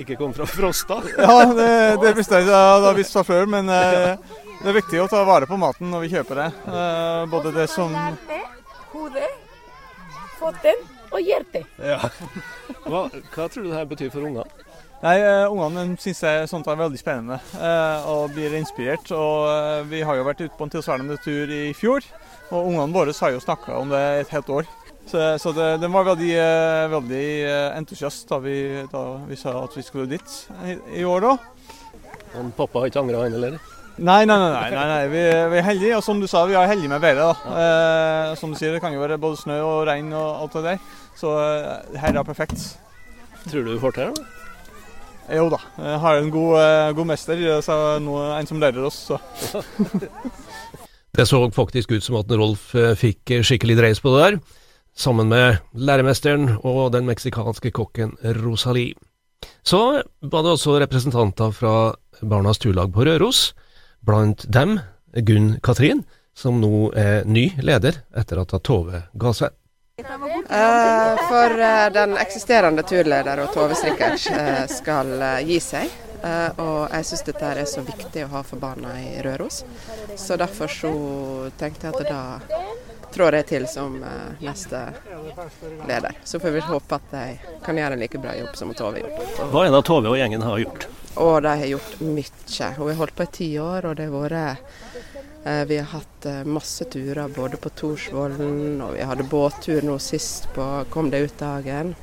ikke 0.00 0.16
kom 0.16 0.32
fra 0.36 0.46
Frosta? 0.56 1.00
ja, 1.12 1.36
det, 1.52 1.70
det 2.02 2.14
visste 2.16 2.40
jeg 2.40 2.48
da 2.48 2.92
vi 2.96 3.04
sa 3.06 3.24
før, 3.26 3.48
men 3.52 3.68
uh, 3.68 4.16
det 4.62 4.70
er 4.72 4.78
viktig 4.78 5.02
å 5.02 5.08
ta 5.12 5.20
vare 5.28 5.48
på 5.48 5.58
maten 5.60 5.90
når 5.92 6.06
vi 6.06 6.12
kjøper 6.14 6.40
det. 6.40 6.50
både 7.30 7.52
det 7.52 7.66
som 7.68 7.92
hodet, 8.92 9.32
foten 10.38 10.86
og 11.12 11.20
hjertet. 11.20 11.66
Ja. 11.78 12.00
Hva, 12.86 13.06
hva, 13.34 13.48
tror 13.48 13.66
du 13.66 13.68
det 13.68 13.76
her 13.76 13.90
betyr 13.90 14.12
for 14.14 14.24
unger? 14.26 14.48
Nei, 15.02 15.18
uh, 15.20 15.52
Ungene 15.52 15.98
syns 16.00 16.22
sånt 16.48 16.68
er 16.72 16.78
veldig 16.80 16.98
spennende 16.98 17.36
uh, 17.60 18.06
og 18.08 18.32
blir 18.32 18.56
inspirert. 18.56 19.10
og 19.12 19.50
uh, 19.50 19.84
Vi 19.90 20.00
har 20.00 20.16
jo 20.16 20.24
vært 20.26 20.40
ute 20.46 20.56
på 20.56 20.66
en 20.66 20.72
tilsvarende 20.72 21.18
tur 21.24 21.52
i 21.52 21.68
fjor, 21.76 22.06
og 22.48 22.72
ungene 22.72 22.96
våre 22.96 23.14
har 23.20 23.36
jo 23.36 23.44
snakka 23.44 23.76
om 23.76 23.92
det 23.92 24.02
et 24.22 24.32
helt 24.32 24.52
år. 24.62 24.70
Så, 25.06 25.22
så 25.38 25.52
det, 25.54 25.68
den 25.82 25.92
var 25.94 26.08
veldig, 26.08 26.32
veldig 26.90 27.26
entusiast 27.76 28.26
da 28.28 28.40
vi, 28.42 28.56
da 28.90 29.04
vi, 29.28 29.38
sa 29.38 29.54
at 29.62 29.76
vi 29.78 29.84
skulle 29.86 30.10
dit 30.10 30.36
i, 30.66 30.74
i 31.00 31.06
år 31.06 31.30
òg. 31.30 31.48
Pappa 32.56 32.82
har 32.82 32.90
ikke 32.90 33.04
angra, 33.04 33.22
han 33.22 33.36
heller? 33.36 33.58
Nei, 33.96 34.26
nei, 34.28 34.36
nei. 34.36 34.70
nei, 34.74 34.86
nei. 34.90 35.04
Vi, 35.08 35.20
vi, 35.52 35.58
er 35.60 35.64
heldige, 35.64 35.96
og 35.96 36.04
som 36.04 36.18
du 36.20 36.26
sa, 36.28 36.42
vi 36.48 36.56
er 36.58 36.68
heldige 36.68 36.90
med 36.92 37.00
været. 37.00 37.22
da. 37.22 37.60
Eh, 37.62 38.32
som 38.36 38.52
du 38.52 38.58
sier, 38.58 38.74
Det 38.74 38.80
kan 38.82 38.92
jo 38.92 39.00
være 39.00 39.16
både 39.18 39.40
snø 39.40 39.56
og 39.64 39.86
regn 39.88 40.12
og 40.12 40.42
alt 40.42 40.58
det 40.58 40.64
der. 40.66 40.82
Så 41.16 41.32
eh, 41.40 41.96
her 42.02 42.18
er 42.18 42.26
perfekt. 42.26 42.76
Tror 43.46 43.64
du 43.64 43.72
du 43.72 43.80
får 43.80 43.96
til 43.96 44.12
det? 44.12 44.26
Jo 45.38 45.48
da. 45.50 45.62
Jeg 45.80 46.02
har 46.04 46.20
en 46.20 46.30
god, 46.30 46.52
eh, 46.60 46.92
god 46.98 47.08
mester, 47.08 47.40
så 47.64 47.98
nå 48.02 48.18
en 48.36 48.46
som 48.46 48.60
lærer 48.60 48.84
oss. 48.84 49.00
så. 49.08 49.62
det 51.16 51.26
så 51.26 51.40
faktisk 51.50 51.96
ut 51.96 52.04
som 52.04 52.20
at 52.20 52.30
Rolf 52.36 52.74
eh, 52.76 52.92
fikk 52.94 53.38
skikkelig 53.40 53.78
dreis 53.80 54.02
på 54.04 54.12
det 54.12 54.24
der, 54.26 54.38
sammen 54.96 55.28
med 55.28 55.60
læremesteren 55.76 56.56
og 56.64 56.92
den 56.92 57.06
meksikanske 57.06 57.70
kokken 57.70 58.16
Rosalie. 58.42 58.96
Så 59.62 60.02
var 60.20 60.42
det 60.42 60.54
også 60.56 60.78
representanter 60.80 61.52
fra 61.52 61.94
Barnas 62.22 62.58
turlag 62.58 62.92
på 62.94 63.04
Røros 63.04 63.52
Blant 64.06 64.44
dem 64.52 64.78
Gunn 65.12 65.56
Katrin, 65.62 66.04
som 66.34 66.60
nå 66.60 66.90
er 66.96 67.24
ny 67.26 67.48
leder 67.64 68.02
etter 68.16 68.40
at 68.42 68.54
Tove 68.62 69.02
ga 69.12 69.32
seg. 69.34 69.54
Uh, 69.96 71.16
for 71.26 71.54
uh, 71.56 71.86
den 71.92 72.18
eksisterende 72.20 72.84
turleder 72.86 73.40
og 73.42 73.54
Tove 73.54 73.74
Strikkerts 73.78 74.28
uh, 74.28 74.66
skal 74.70 75.14
gi 75.48 75.60
seg. 75.60 76.02
og 76.58 76.90
jeg 76.90 77.06
syns 77.06 77.22
dette 77.26 77.48
er 77.54 77.68
så 77.70 77.82
viktig 77.86 78.24
å 78.24 78.30
ha 78.32 78.40
for 78.42 78.58
barna 78.58 78.94
i 78.98 79.20
Røros. 79.22 79.60
Så 80.18 80.36
derfor 80.40 80.72
så 80.72 80.92
tenkte 81.60 81.86
jeg 81.86 81.94
at 81.94 82.08
da 82.08 82.22
trår 83.16 83.40
jeg 83.40 83.48
til 83.50 83.66
som 83.70 83.96
neste 84.44 84.82
leder. 85.88 86.20
Så 86.24 86.40
får 86.42 86.54
vi 86.54 86.62
håpe 86.68 87.00
at 87.00 87.10
de 87.10 87.24
kan 87.64 87.80
gjøre 87.80 87.96
en 87.96 88.04
like 88.04 88.20
bra 88.20 88.36
jobb 88.36 88.54
som 88.60 88.74
Tove 88.76 89.02
gjorde. 89.02 89.48
Hva 89.50 89.66
er 89.66 89.74
det 89.74 89.82
Tove 89.88 90.12
og 90.12 90.20
gjengen 90.20 90.44
har 90.44 90.62
gjort? 90.62 90.88
Og 91.16 91.42
de 91.42 91.48
har 91.48 91.66
gjort 91.66 92.00
mye. 92.00 92.70
Hun 92.76 92.88
har 92.88 92.98
holdt 93.00 93.16
på 93.16 93.24
i 93.24 93.32
ti 93.32 93.48
år, 93.58 93.86
og 93.88 93.96
det 93.96 94.08
har 94.10 94.16
vært 94.20 95.44
eh, 95.48 95.62
Vi 95.68 95.78
har 95.80 95.88
hatt 95.94 96.26
eh, 96.28 96.42
masse 96.44 96.84
turer 96.92 97.32
både 97.32 97.56
på 97.56 97.72
Torsvollen, 97.80 98.82
og 98.84 98.96
vi 98.98 99.06
hadde 99.08 99.28
båttur 99.30 99.86
nå 99.86 99.96
sist 100.02 100.50
på 100.54 100.66
Kom 100.92 101.08
deg 101.10 101.30
ut-dagen. 101.30 101.94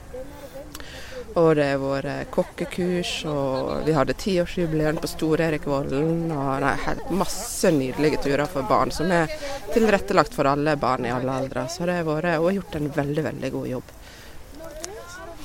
Og 1.34 1.56
det 1.58 1.66
har 1.66 1.80
vært 1.82 2.30
kokkekurs, 2.34 3.12
og 3.26 3.88
vi 3.88 3.96
hadde 3.96 4.14
tiårsjubileum 4.22 5.00
på 5.02 5.10
Stor-Erik-Vollen. 5.10 6.28
Og 6.30 6.52
nei, 6.62 6.74
masse 7.18 7.72
nydelige 7.74 8.22
turer 8.22 8.46
for 8.52 8.68
barn, 8.70 8.94
som 8.94 9.10
er 9.14 9.34
tilrettelagt 9.74 10.36
for 10.38 10.50
alle 10.52 10.76
barn 10.78 11.08
i 11.10 11.14
alle 11.14 11.34
aldre. 11.34 11.66
Så 11.74 11.88
det 11.90 11.98
har 11.98 12.06
vært, 12.10 12.38
og 12.38 12.54
gjort 12.54 12.78
en 12.78 12.92
veldig, 12.94 13.26
veldig 13.32 13.52
god 13.56 13.72
jobb. 13.72 13.96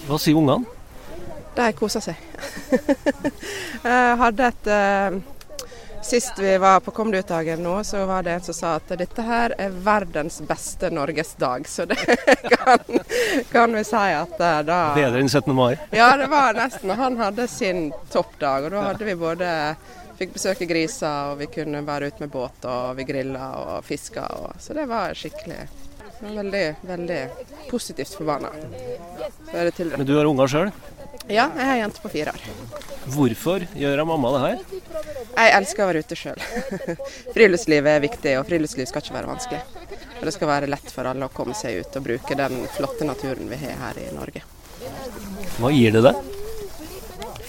Hva 0.09 0.21
sier 0.21 0.37
ungene? 0.41 0.77
De 1.57 1.73
koser 1.79 2.05
seg. 2.05 2.21
Jeg 3.89 4.21
hadde 4.21 4.53
et 4.53 4.71
uh, 4.71 5.19
Sist 6.03 6.39
vi 6.39 6.59
var 6.59 6.81
på 6.81 6.91
Kom 6.91 7.15
ut-dagen 7.15 7.63
nå, 7.63 7.85
så 7.85 8.05
var 8.07 8.23
det 8.23 8.33
en 8.33 8.45
som 8.47 8.55
sa 8.55 8.75
at 8.79 8.93
dette 9.01 9.23
her 9.23 9.55
er 9.59 9.75
verdens 9.85 10.41
beste 10.47 10.91
Norgesdag. 10.95 11.69
Så 11.69 11.85
det 11.91 11.99
kan, 12.55 13.01
kan 13.53 13.75
vi 13.75 13.85
si 13.85 14.05
at 14.21 14.35
uh, 14.41 14.61
da 14.67 14.81
Bedre 14.97 15.23
enn 15.23 15.31
17. 15.31 15.55
mai? 15.57 15.75
Ja, 15.91 16.15
det 16.17 16.31
var 16.33 16.57
nesten. 16.57 16.95
Han 16.97 17.19
hadde 17.21 17.49
sin 17.51 17.89
toppdag. 18.13 18.69
Og 18.69 18.77
da 18.77 18.87
hadde 18.91 19.09
vi 19.09 19.17
både 19.19 19.53
Fikk 20.19 20.33
besøke 20.35 20.67
griser, 20.67 21.29
og 21.31 21.37
vi 21.39 21.47
kunne 21.47 21.85
være 21.87 22.09
ute 22.11 22.25
med 22.25 22.33
båt, 22.33 22.65
og 22.67 22.97
vi 22.99 23.05
grilla 23.07 23.53
og 23.61 23.85
fiska. 23.87 24.25
Så 24.59 24.75
det 24.75 24.89
var 24.91 25.15
skikkelig 25.15 25.61
Veldig, 26.19 26.75
veldig 26.83 27.19
positivt 27.71 28.17
for 28.19 28.27
barna. 28.27 28.49
Men 29.53 30.07
du 30.07 30.17
har 30.17 30.27
unger 30.27 30.51
sjøl? 30.51 30.73
Ja, 31.29 31.51
jeg 31.53 31.67
har 31.67 31.75
ei 31.75 31.81
jente 31.83 32.01
på 32.01 32.09
fire 32.09 32.33
år. 32.33 32.45
Hvorfor 33.13 33.65
gjør 33.77 34.01
mamma 34.09 34.31
det 34.33 34.41
her? 34.45 34.63
Jeg 35.37 35.53
elsker 35.59 35.85
å 35.85 35.89
være 35.91 36.01
ute 36.05 36.17
sjøl. 36.17 36.41
Friluftslivet 37.35 37.91
er 37.93 38.01
viktig, 38.05 38.33
og 38.41 38.47
friluftsliv 38.49 38.89
skal 38.89 39.05
ikke 39.05 39.17
være 39.19 39.31
vanskelig. 39.31 39.61
Og 40.19 40.25
det 40.25 40.35
skal 40.35 40.51
være 40.51 40.71
lett 40.73 40.89
for 40.95 41.09
alle 41.11 41.29
å 41.29 41.35
komme 41.35 41.57
seg 41.57 41.83
ut 41.83 42.01
og 42.01 42.07
bruke 42.09 42.39
den 42.39 42.65
flotte 42.73 43.05
naturen 43.09 43.53
vi 43.53 43.61
har 43.61 43.77
her 43.83 44.01
i 44.01 44.09
Norge. 44.17 44.43
Hva 45.59 45.73
gir 45.75 45.99
det 45.99 46.05
deg? 46.09 46.35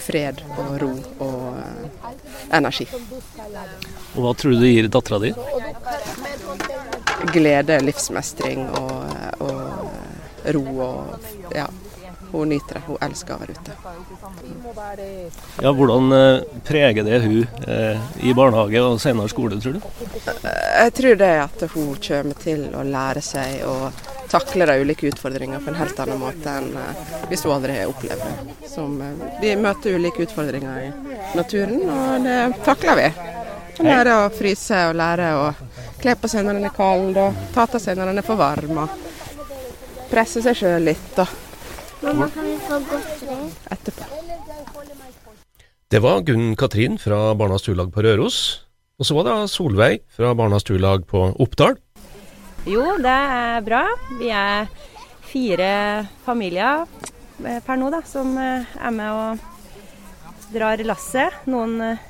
Fred 0.00 0.44
og 0.58 0.70
ro 0.82 0.92
og 1.24 1.40
uh, 1.56 2.12
energi. 2.56 2.86
Og 2.92 4.22
hva 4.24 4.36
tror 4.36 4.56
du 4.56 4.60
det 4.60 4.74
gir 4.74 4.92
dattera 4.92 5.20
di? 5.24 5.32
Glede, 7.32 7.80
livsmestring 7.84 8.66
og, 8.76 9.44
og 9.44 10.50
ro 10.56 10.64
og 10.84 11.54
ja, 11.54 11.68
hun 12.32 12.48
nyter 12.48 12.78
det. 12.78 12.82
Hun 12.86 12.98
elsker 13.04 13.34
å 13.34 13.40
være 13.40 13.54
ute. 13.56 13.72
Ja, 15.62 15.72
Hvordan 15.72 16.12
eh, 16.16 16.44
preger 16.66 17.06
det 17.06 17.20
hun 17.24 17.66
eh, 17.66 18.06
i 18.26 18.34
barnehage 18.36 18.82
og 18.84 19.00
senere 19.02 19.32
skole, 19.32 19.60
tror 19.60 19.78
du? 19.78 19.80
Jeg 20.44 20.94
tror 20.96 21.20
det 21.20 21.34
at 21.46 21.66
hun 21.74 21.92
kommer 22.06 22.40
til 22.40 22.68
å 22.76 22.86
lære 22.86 23.24
seg 23.24 23.64
å 23.66 23.76
takle 24.30 24.66
de 24.70 24.76
ulike 24.84 25.08
utfordringene 25.10 25.58
på 25.64 25.72
en 25.72 25.80
helt 25.80 26.00
annen 26.04 26.20
måte 26.22 26.54
enn 26.60 26.70
eh, 26.78 27.02
hvis 27.32 27.44
hun 27.46 27.56
aldri 27.56 27.80
har 27.80 27.90
opplevd 27.90 28.24
det. 28.26 28.56
Som, 28.70 28.96
vi 29.42 29.56
møter 29.58 29.98
ulike 29.98 30.24
utfordringer 30.28 30.86
i 30.86 30.88
naturen, 31.38 31.84
og 31.90 32.26
det 32.26 32.40
takler 32.66 33.02
vi. 33.02 33.10
Lære 33.80 34.16
å 34.26 34.32
fryse 34.34 34.76
og 34.90 34.98
lære 34.98 35.28
å 35.40 35.44
kle 36.00 36.16
på 36.20 36.28
seg 36.28 36.44
når 36.44 36.58
den 36.58 36.68
er 36.68 36.74
kald, 36.76 37.16
og 37.20 37.46
ta 37.54 37.64
av 37.64 37.80
seg 37.80 37.96
når 37.96 38.12
den 38.12 38.20
er 38.20 38.26
for 38.26 38.40
varm. 38.40 38.82
og 38.84 40.10
Presse 40.10 40.42
seg 40.44 40.58
sjøl 40.58 40.90
litt. 40.90 41.14
og 41.22 41.49
Mamma, 42.00 42.28
kan 42.32 42.44
vi 42.44 42.56
få 42.64 42.78
godteri? 42.88 43.38
Etterpå. 43.70 44.04
Det 45.90 45.98
var 46.00 46.20
Gunn 46.24 46.56
Katrin 46.56 46.98
fra 46.98 47.34
Barnas 47.34 47.62
Turlag 47.66 47.92
på 47.92 48.02
Røros. 48.06 48.36
Og 49.00 49.08
så 49.08 49.16
var 49.16 49.26
det 49.26 49.50
Solveig 49.52 50.00
fra 50.16 50.32
Barnas 50.34 50.64
Turlag 50.64 51.04
på 51.08 51.26
Oppdal. 51.40 51.76
Jo, 52.68 52.84
det 53.00 53.16
er 53.36 53.64
bra. 53.66 53.82
Vi 54.20 54.30
er 54.32 54.68
fire 55.28 55.70
familier 56.24 56.86
eh, 57.44 57.60
per 57.64 57.80
nå 57.80 57.90
da, 57.92 58.00
som 58.08 58.32
eh, 58.40 58.68
er 58.80 58.94
med 58.96 59.10
og 59.12 60.52
drar 60.54 60.80
lasset. 60.88 61.42
Noen 61.52 61.78
eh, 61.84 62.04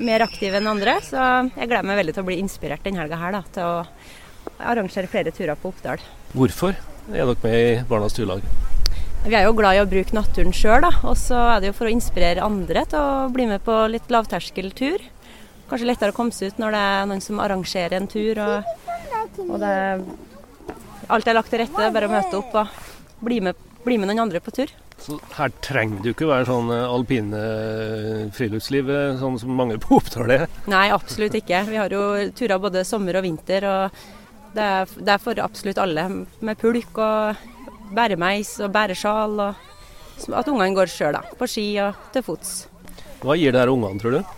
mer 0.00 0.24
aktive 0.24 0.60
enn 0.60 0.68
andre. 0.70 0.98
Så 1.04 1.20
jeg 1.20 1.70
gleder 1.70 1.88
meg 1.88 2.02
veldig 2.02 2.16
til 2.18 2.24
å 2.24 2.28
bli 2.28 2.40
inspirert 2.42 2.84
denne 2.84 3.00
helga 3.00 3.20
her 3.20 3.38
da, 3.38 3.44
til 3.56 3.64
å 3.64 4.66
arrangere 4.72 5.08
flere 5.08 5.32
turer 5.32 5.56
på 5.56 5.72
Oppdal. 5.72 6.04
Hvorfor 6.36 6.76
er 6.76 7.24
dere 7.24 7.38
med 7.44 7.62
i 7.62 7.78
Barnas 7.88 8.16
Turlag? 8.16 8.44
Vi 9.20 9.36
er 9.36 9.44
jo 9.44 9.52
glad 9.52 9.76
i 9.76 9.80
å 9.82 9.88
bruke 9.88 10.16
naturen 10.16 10.54
sjøl, 10.56 10.86
og 11.04 11.12
så 11.20 11.36
er 11.52 11.60
det 11.60 11.68
jo 11.70 11.74
for 11.76 11.90
å 11.90 11.92
inspirere 11.92 12.44
andre 12.44 12.86
til 12.88 13.00
å 13.00 13.26
bli 13.32 13.44
med 13.50 13.60
på 13.66 13.74
litt 13.92 14.08
lavterskeltur. 14.08 15.02
Kanskje 15.68 15.88
lettere 15.90 16.14
å 16.14 16.16
komme 16.16 16.32
seg 16.32 16.54
ut 16.54 16.62
når 16.62 16.72
det 16.72 16.84
er 16.88 17.10
noen 17.10 17.20
som 17.24 17.42
arrangerer 17.44 17.98
en 17.98 18.08
tur. 18.10 18.40
Og, 18.40 18.70
og 19.44 19.58
det, 19.60 19.74
alt 21.12 21.28
er 21.28 21.36
lagt 21.36 21.52
til 21.52 21.60
rette, 21.60 21.90
bare 21.92 22.08
å 22.08 22.14
møte 22.14 22.40
opp 22.40 22.56
og 22.62 22.80
bli 23.20 23.42
med, 23.44 23.60
bli 23.84 24.00
med 24.00 24.08
noen 24.08 24.24
andre 24.24 24.40
på 24.40 24.56
tur. 24.56 24.72
Så 25.00 25.20
her 25.36 25.52
trenger 25.64 26.00
du 26.00 26.10
ikke 26.14 26.28
være 26.28 26.48
sånn 26.48 26.72
eh, 26.72 26.88
alpine 26.88 27.44
friluftsliv, 28.36 28.88
eh, 28.92 29.20
sånn 29.20 29.38
som 29.40 29.52
mange 29.56 29.76
på 29.80 30.00
Oppdal 30.00 30.32
er? 30.32 30.48
Nei, 30.68 30.88
absolutt 30.96 31.36
ikke. 31.36 31.62
Vi 31.68 31.78
har 31.80 31.92
jo 31.92 32.02
turer 32.36 32.60
både 32.60 32.88
sommer 32.88 33.20
og 33.20 33.28
vinter. 33.28 33.68
og 33.68 34.02
det 34.56 34.66
er, 34.66 34.92
det 34.98 35.14
er 35.14 35.22
for 35.22 35.40
absolutt 35.44 35.78
alle, 35.78 36.08
med 36.40 36.58
pulk 36.60 36.98
og 36.98 37.49
bæremeis 37.94 38.56
og 38.62 38.72
bæresjal. 38.74 39.40
Og 39.40 40.34
at 40.36 40.48
ungene 40.52 40.76
går 40.76 40.90
sjøl, 40.92 41.16
på 41.38 41.48
ski 41.48 41.64
og 41.80 41.96
til 42.12 42.24
fots. 42.24 42.52
Hva 43.20 43.36
gir 43.36 43.52
det 43.52 43.62
her 43.62 43.72
ungene, 43.72 44.00
tror 44.00 44.18
du? 44.18 44.36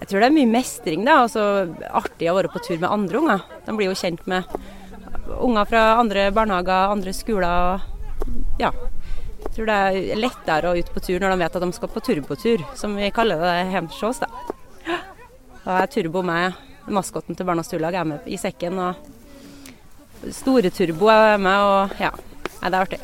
Jeg 0.00 0.10
tror 0.10 0.20
det 0.20 0.26
er 0.28 0.34
mye 0.34 0.50
mestring. 0.50 1.04
da, 1.06 1.20
altså 1.24 1.42
Artig 1.90 2.30
å 2.30 2.36
være 2.36 2.50
på 2.52 2.62
tur 2.62 2.78
med 2.78 2.90
andre 2.90 3.20
unger. 3.20 3.44
De 3.66 3.76
blir 3.76 3.88
jo 3.88 3.98
kjent 3.98 4.26
med 4.30 4.44
unger 5.40 5.70
fra 5.70 5.84
andre 6.00 6.28
barnehager, 6.34 6.92
andre 6.92 7.14
skoler. 7.16 7.48
og 7.48 8.60
ja, 8.60 8.72
Jeg 9.44 9.54
tror 9.54 9.66
det 9.70 9.78
er 9.78 10.20
lettere 10.20 10.70
å 10.70 10.76
ut 10.76 10.92
på 10.92 11.00
tur 11.00 11.20
når 11.20 11.30
de 11.30 11.40
vet 11.44 11.56
at 11.56 11.62
de 11.62 11.72
skal 11.72 11.88
på 11.88 12.04
turbotur, 12.04 12.66
som 12.74 12.96
vi 12.96 13.10
kaller 13.14 13.40
det 13.40 13.72
hjemme 13.72 13.90
hos 13.90 14.02
oss. 14.02 14.20
Da. 14.20 14.28
da 15.64 15.80
er 15.80 15.86
Turbo 15.86 16.22
med 16.22 16.52
maskotten 16.90 17.36
til 17.36 17.46
Barnas 17.46 17.70
Turlag 17.70 17.94
er 17.94 18.04
med 18.04 18.26
i 18.26 18.36
sekken. 18.36 18.78
og 18.78 20.30
Store 20.32 20.70
Turbo 20.70 21.08
er 21.08 21.38
med, 21.38 21.60
og 21.60 22.00
ja. 22.00 22.12
Nei, 22.64 22.70
det 22.72 22.78
er 22.78 22.86
artig. 22.86 22.98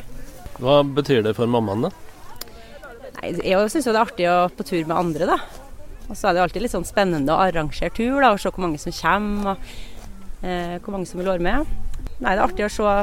Hva 0.57 0.79
betyr 0.81 1.19
det 1.21 1.35
for 1.37 1.45
mammaen, 1.45 1.83
da? 1.85 1.91
Nei, 3.19 3.27
jeg 3.45 3.69
syns 3.69 3.85
jo 3.85 3.93
det 3.93 3.99
er 3.99 4.07
artig 4.07 4.25
å 4.25 4.37
på 4.57 4.65
tur 4.65 4.87
med 4.89 4.97
andre, 4.97 5.27
da. 5.29 5.35
Og 6.07 6.17
så 6.17 6.27
er 6.27 6.33
det 6.33 6.41
jo 6.41 6.45
alltid 6.47 6.63
litt 6.65 6.73
sånn 6.73 6.87
spennende 6.87 7.35
å 7.35 7.43
arrangere 7.43 7.93
tur, 7.93 8.17
da, 8.23 8.31
og 8.33 8.41
se 8.41 8.49
hvor 8.49 8.65
mange 8.65 8.81
som 8.81 8.95
kommer, 8.97 9.51
og 9.53 10.41
eh, 10.41 10.79
hvor 10.81 10.95
mange 10.95 11.05
som 11.11 11.21
vil 11.21 11.29
være 11.29 11.45
med. 11.45 11.69
Nei, 12.23 12.33
det 12.33 12.39
er 12.39 12.41
artig 12.47 12.65
å 12.65 12.71
se 12.73 12.95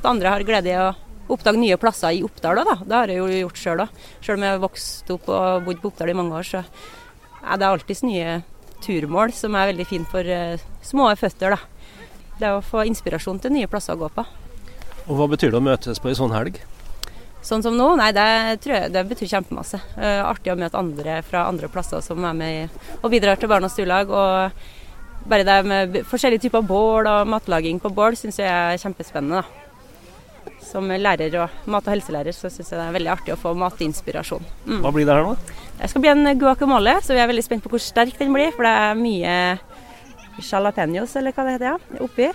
at 0.00 0.08
andre 0.08 0.32
har 0.32 0.46
glede 0.48 0.72
i 0.72 0.78
å 0.80 0.94
oppdage 1.36 1.60
nye 1.60 1.76
plasser 1.80 2.16
i 2.16 2.24
Oppdal 2.24 2.62
òg, 2.62 2.70
da. 2.70 2.78
Det 2.88 2.96
har 2.96 3.12
jeg 3.12 3.20
jo 3.20 3.28
gjort 3.42 3.60
sjøl 3.60 3.84
òg. 3.84 4.00
Sjøl 4.24 4.40
om 4.40 4.48
jeg 4.48 4.56
har 4.56 4.64
vokst 4.64 5.12
opp 5.12 5.28
og 5.28 5.68
bodd 5.68 5.84
på 5.84 5.92
Oppdal 5.92 6.14
i 6.14 6.16
mange 6.16 6.40
år, 6.40 6.48
så 6.48 6.64
er 7.44 7.60
det 7.60 7.68
alltids 7.68 8.04
nye 8.06 8.40
turmål 8.80 9.36
som 9.36 9.60
er 9.60 9.74
veldig 9.74 9.88
fint 9.92 10.08
for 10.08 10.24
eh, 10.24 10.56
små 10.80 11.12
føtter, 11.20 11.52
da. 11.52 11.60
Det 12.40 12.56
å 12.56 12.64
få 12.64 12.88
inspirasjon 12.88 13.44
til 13.44 13.58
nye 13.60 13.68
plasser 13.68 13.92
å 13.92 14.06
gå 14.06 14.12
på. 14.16 14.24
Og 15.06 15.18
Hva 15.18 15.28
betyr 15.30 15.52
det 15.54 15.60
å 15.60 15.64
møtes 15.64 16.00
på 16.02 16.10
ei 16.10 16.18
sånn 16.18 16.34
helg? 16.34 16.58
Sånn 17.46 17.62
som 17.62 17.76
nå? 17.78 17.92
Nei, 17.98 18.08
det, 18.14 18.26
tror 18.64 18.74
jeg, 18.74 18.90
det 18.94 19.04
betyr 19.06 19.30
kjempemasse. 19.36 19.78
Uh, 19.94 20.24
artig 20.26 20.50
å 20.50 20.58
møte 20.58 20.80
andre 20.80 21.20
fra 21.26 21.44
andre 21.46 21.70
plasser 21.70 22.02
som 22.02 22.24
er 22.26 22.34
med 22.34 22.80
og 22.98 23.12
bidrar 23.12 23.38
til 23.38 23.50
Barnas 23.52 23.76
Turlag. 23.76 24.10
Og 24.10 25.28
bare 25.30 25.46
det 25.46 25.60
med 25.66 26.00
forskjellige 26.10 26.46
typer 26.46 26.66
bål 26.66 27.06
og 27.10 27.30
matlaging 27.30 27.78
på 27.82 27.92
bål 27.94 28.18
syns 28.18 28.40
jeg 28.42 28.50
er 28.50 28.80
kjempespennende. 28.82 29.44
Da. 29.44 30.56
Som 30.66 30.90
lærer 30.90 31.38
og 31.44 31.70
mat- 31.70 31.86
og 31.86 31.94
helselærer 31.94 32.34
så 32.34 32.50
syns 32.50 32.72
jeg 32.72 32.80
det 32.80 32.88
er 32.88 32.98
veldig 32.98 33.12
artig 33.14 33.34
å 33.36 33.38
få 33.38 33.54
matinspirasjon. 33.58 34.42
Mm. 34.66 34.80
Hva 34.82 34.92
blir 34.94 35.06
det 35.06 35.14
her 35.14 35.28
nå? 35.28 35.36
Det 35.76 35.92
skal 35.92 36.02
bli 36.02 36.10
en 36.16 36.32
guacamole, 36.40 36.96
så 37.04 37.14
vi 37.14 37.22
er 37.22 37.30
veldig 37.30 37.46
spent 37.46 37.62
på 37.62 37.70
hvor 37.70 37.82
sterk 37.82 38.18
den 38.18 38.34
blir. 38.34 38.50
For 38.56 38.66
det 38.66 38.74
er 38.74 38.98
mye 38.98 39.36
jalapeños, 40.42 41.14
eller 41.18 41.34
hva 41.36 41.46
det 41.46 41.56
heter, 41.60 41.76
ja, 41.76 42.02
oppi. 42.02 42.30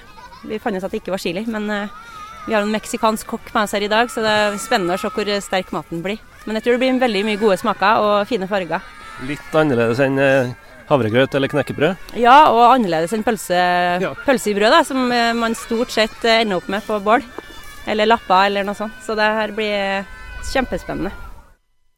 Vi 0.48 0.60
fant 0.62 0.80
ut 0.80 0.88
at 0.88 0.94
det 0.94 1.02
ikke 1.04 1.14
var 1.14 1.22
chili, 1.22 1.44
men 1.52 1.68
uh, 1.70 2.00
vi 2.48 2.56
har 2.56 2.66
en 2.66 2.74
meksikansk 2.74 3.30
kokk 3.30 3.52
med 3.54 3.64
oss 3.64 3.76
her 3.76 3.86
i 3.86 3.92
dag, 3.92 4.10
så 4.10 4.24
det 4.24 4.32
er 4.32 4.58
spennende 4.62 4.98
å 4.98 5.02
se 5.02 5.12
hvor 5.14 5.30
sterk 5.46 5.72
maten 5.76 6.02
blir. 6.06 6.22
Men 6.48 6.58
jeg 6.58 6.66
tror 6.66 6.78
det 6.78 6.82
blir 6.82 7.02
veldig 7.04 7.24
mye 7.28 7.40
gode 7.42 7.58
smaker 7.62 8.02
og 8.02 8.16
fine 8.30 8.50
farger. 8.50 8.86
Litt 9.30 9.58
annerledes 9.58 10.02
enn 10.02 10.18
eh, 10.22 10.54
havregrøt 10.90 11.36
eller 11.38 11.52
knekkebrød? 11.52 12.08
Ja, 12.18 12.38
og 12.50 12.64
annerledes 12.72 13.14
enn 13.14 13.26
pølse, 13.26 13.60
ja. 14.02 14.14
pølse 14.26 14.52
i 14.52 14.56
brød, 14.58 14.74
da, 14.74 14.82
som 14.88 15.12
eh, 15.14 15.34
man 15.38 15.58
stort 15.58 15.94
sett 15.94 16.26
eh, 16.26 16.42
ender 16.42 16.58
opp 16.58 16.72
med 16.72 16.86
på 16.88 16.98
bål. 17.06 17.26
Eller 17.90 18.10
lapper 18.10 18.48
eller 18.48 18.66
noe 18.66 18.78
sånt. 18.78 18.98
Så 19.06 19.14
det 19.18 19.26
her 19.38 19.54
blir 19.58 20.08
kjempespennende. 20.52 21.14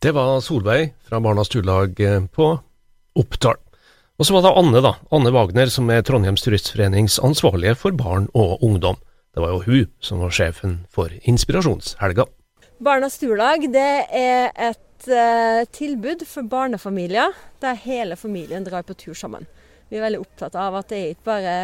Det 0.04 0.12
var 0.16 0.42
Solveig 0.44 0.92
fra 1.08 1.20
Barnas 1.24 1.52
Turlag 1.52 2.00
på 2.36 2.50
Oppdal. 3.20 3.60
Og 4.20 4.28
så 4.28 4.36
var 4.36 4.44
det 4.46 4.54
Anne, 4.60 4.82
da. 4.84 4.94
Anne 5.16 5.32
Wagner, 5.34 5.72
som 5.72 5.90
er 5.92 6.04
Trondheims 6.06 6.44
Turistforenings 6.46 7.18
ansvarlige 7.24 7.76
for 7.80 7.96
barn 7.98 8.28
og 8.38 8.62
ungdom. 8.64 9.00
Det 9.34 9.42
var 9.42 9.50
jo 9.50 9.64
hun 9.66 9.92
som 10.04 10.20
var 10.22 10.34
sjefen 10.34 10.84
for 10.94 11.10
Inspirasjonshelga. 11.26 12.28
Barnas 12.84 13.16
turlag 13.18 13.66
det 13.74 13.92
er 14.14 14.52
et 14.54 15.08
uh, 15.10 15.64
tilbud 15.74 16.22
for 16.30 16.46
barnefamilier 16.46 17.34
der 17.64 17.80
hele 17.82 18.18
familien 18.20 18.66
drar 18.68 18.86
på 18.86 18.94
tur 18.94 19.18
sammen. 19.18 19.48
Vi 19.90 19.98
er 19.98 20.06
veldig 20.06 20.22
opptatt 20.22 20.56
av 20.58 20.78
at 20.78 20.90
det 20.90 21.00
er 21.00 21.16
ikke 21.16 21.28
bare 21.32 21.56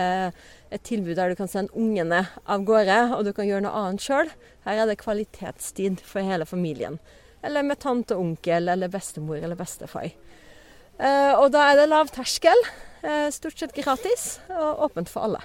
et 0.74 0.84
tilbud 0.86 1.16
der 1.18 1.30
du 1.30 1.38
kan 1.38 1.50
sende 1.50 1.74
ungene 1.78 2.24
av 2.46 2.66
gårde, 2.66 2.98
og 3.18 3.24
du 3.26 3.32
kan 3.34 3.48
gjøre 3.50 3.66
noe 3.66 3.84
annet 3.84 4.06
sjøl. 4.06 4.30
Her 4.66 4.84
er 4.84 4.90
det 4.90 5.00
kvalitetstid 5.02 6.02
for 6.06 6.26
hele 6.26 6.46
familien. 6.50 7.00
Eller 7.46 7.66
med 7.66 7.82
tante 7.82 8.18
og 8.18 8.26
onkel 8.26 8.70
eller 8.70 8.92
bestemor 8.94 9.42
eller 9.42 9.58
bestefar. 9.58 10.10
Eh, 10.10 11.34
og 11.40 11.48
da 11.56 11.70
er 11.72 11.80
det 11.80 11.88
lav 11.90 12.12
terskel, 12.14 12.66
eh, 13.02 13.30
stort 13.34 13.62
sett 13.62 13.74
gratis 13.78 14.36
og 14.50 14.86
åpent 14.90 15.10
for 15.10 15.30
alle. 15.30 15.42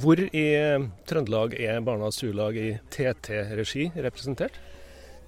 Hvor 0.00 0.16
i 0.16 0.44
Trøndelag 1.04 1.52
er 1.60 1.80
Barnas 1.84 2.16
Turlag 2.22 2.56
i 2.56 2.68
TT-regi 2.94 3.90
representert? 4.00 4.54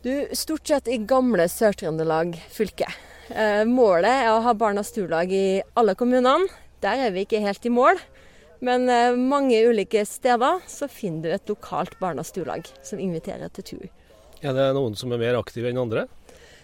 Du, 0.01 0.13
Stort 0.33 0.71
sett 0.71 0.89
i 0.89 0.97
gamle 1.05 1.45
Sør-Trøndelag 1.51 2.39
fylke. 2.49 2.89
Eh, 3.29 3.67
målet 3.69 4.23
er 4.25 4.31
å 4.33 4.41
ha 4.47 4.55
Barnas 4.57 4.95
Turlag 4.95 5.35
i 5.37 5.61
alle 5.77 5.93
kommunene. 5.99 6.49
Der 6.81 7.05
er 7.05 7.13
vi 7.13 7.27
ikke 7.27 7.43
helt 7.45 7.69
i 7.69 7.75
mål. 7.75 8.01
Men 8.65 8.89
eh, 8.89 9.13
mange 9.19 9.61
ulike 9.69 10.07
steder 10.09 10.65
så 10.71 10.89
finner 10.89 11.27
du 11.27 11.37
et 11.37 11.53
lokalt 11.53 11.99
Barnas 12.01 12.33
Turlag 12.33 12.71
som 12.81 13.03
inviterer 13.03 13.53
til 13.53 13.69
tur. 13.75 13.87
Er 14.41 14.57
det 14.57 14.71
noen 14.79 14.97
som 14.97 15.13
er 15.13 15.21
mer 15.21 15.37
aktive 15.43 15.69
enn 15.69 15.85
andre? 15.85 16.07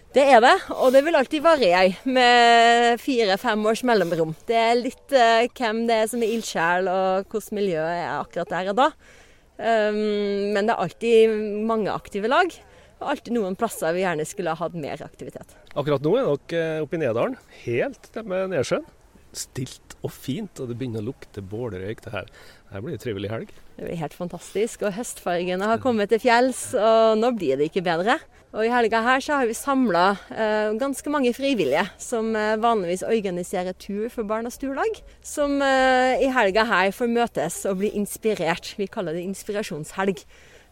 Det 0.09 0.23
er 0.25 0.39
det, 0.41 0.55
og 0.73 0.89
det 0.89 1.03
vil 1.05 1.13
alltid 1.19 1.43
variere 1.45 1.91
med 2.09 2.97
fire-fem 2.97 3.65
års 3.69 3.83
mellomrom. 3.85 4.31
Det 4.49 4.55
er 4.57 4.79
litt 4.79 5.13
uh, 5.13 5.45
hvem 5.53 5.83
det 5.85 5.99
er 6.01 6.07
som 6.09 6.23
er 6.25 6.31
ildsjel, 6.33 6.89
og 6.89 7.27
hvordan 7.29 7.57
miljøet 7.59 7.91
er 7.93 8.15
akkurat 8.15 8.49
der 8.55 8.71
og 8.71 8.79
da. 8.79 8.87
Um, 9.59 9.99
men 10.55 10.65
det 10.65 10.73
er 10.73 10.81
alltid 10.81 11.35
mange 11.69 11.93
aktive 11.93 12.31
lag, 12.31 12.49
og 12.97 13.11
alltid 13.13 13.37
noen 13.37 13.57
plasser 13.59 13.93
vi 13.93 14.01
gjerne 14.01 14.25
skulle 14.25 14.55
ha 14.55 14.63
hatt 14.63 14.79
mer 14.81 15.03
aktivitet. 15.05 15.53
Akkurat 15.77 16.01
nå 16.01 16.15
er 16.17 16.31
dere 16.49 16.81
oppe 16.87 16.97
i 16.97 17.03
Nedalen, 17.03 17.37
helt 17.67 18.09
nede 18.15 18.25
med 18.33 18.49
Nedsjøen. 18.55 18.89
Stilt 19.29 19.93
og 20.01 20.09
fint, 20.09 20.57
og 20.57 20.71
det 20.71 20.79
begynner 20.79 21.03
å 21.03 21.11
lukte 21.11 21.45
bålrøyk. 21.45 22.01
Det 22.01 22.15
her, 22.15 22.33
det 22.73 22.81
blir 22.81 22.97
en 22.97 23.05
trivelig 23.05 23.29
helg. 23.29 23.53
Det 23.77 23.85
blir 23.85 24.01
helt 24.01 24.17
fantastisk. 24.17 24.87
Og 24.89 24.97
høstfargene 24.97 25.69
har 25.69 25.85
kommet 25.85 26.09
til 26.09 26.23
fjells, 26.23 26.71
og 26.73 27.21
nå 27.21 27.29
blir 27.37 27.61
det 27.61 27.69
ikke 27.69 27.85
bedre. 27.85 28.17
Og 28.49 28.65
i 28.65 28.69
helga 28.73 29.03
her 29.05 29.21
så 29.21 29.35
har 29.37 29.45
vi 29.45 29.53
samla 29.53 30.03
eh, 30.33 30.71
ganske 30.81 31.11
mange 31.13 31.29
frivillige 31.37 31.83
som 32.01 32.31
eh, 32.33 32.55
vanligvis 32.57 33.03
organiserer 33.05 33.75
tur 33.77 34.07
for 34.09 34.25
Barnas 34.25 34.57
turlag. 34.57 34.97
Som 35.21 35.59
eh, 35.61 36.23
i 36.25 36.31
helga 36.33 36.63
her 36.65 36.89
får 36.95 37.11
møtes 37.13 37.59
og 37.69 37.77
bli 37.83 37.91
inspirert. 37.99 38.71
Vi 38.79 38.89
kaller 38.89 39.13
det 39.13 39.27
inspirasjonshelg. 39.27 40.23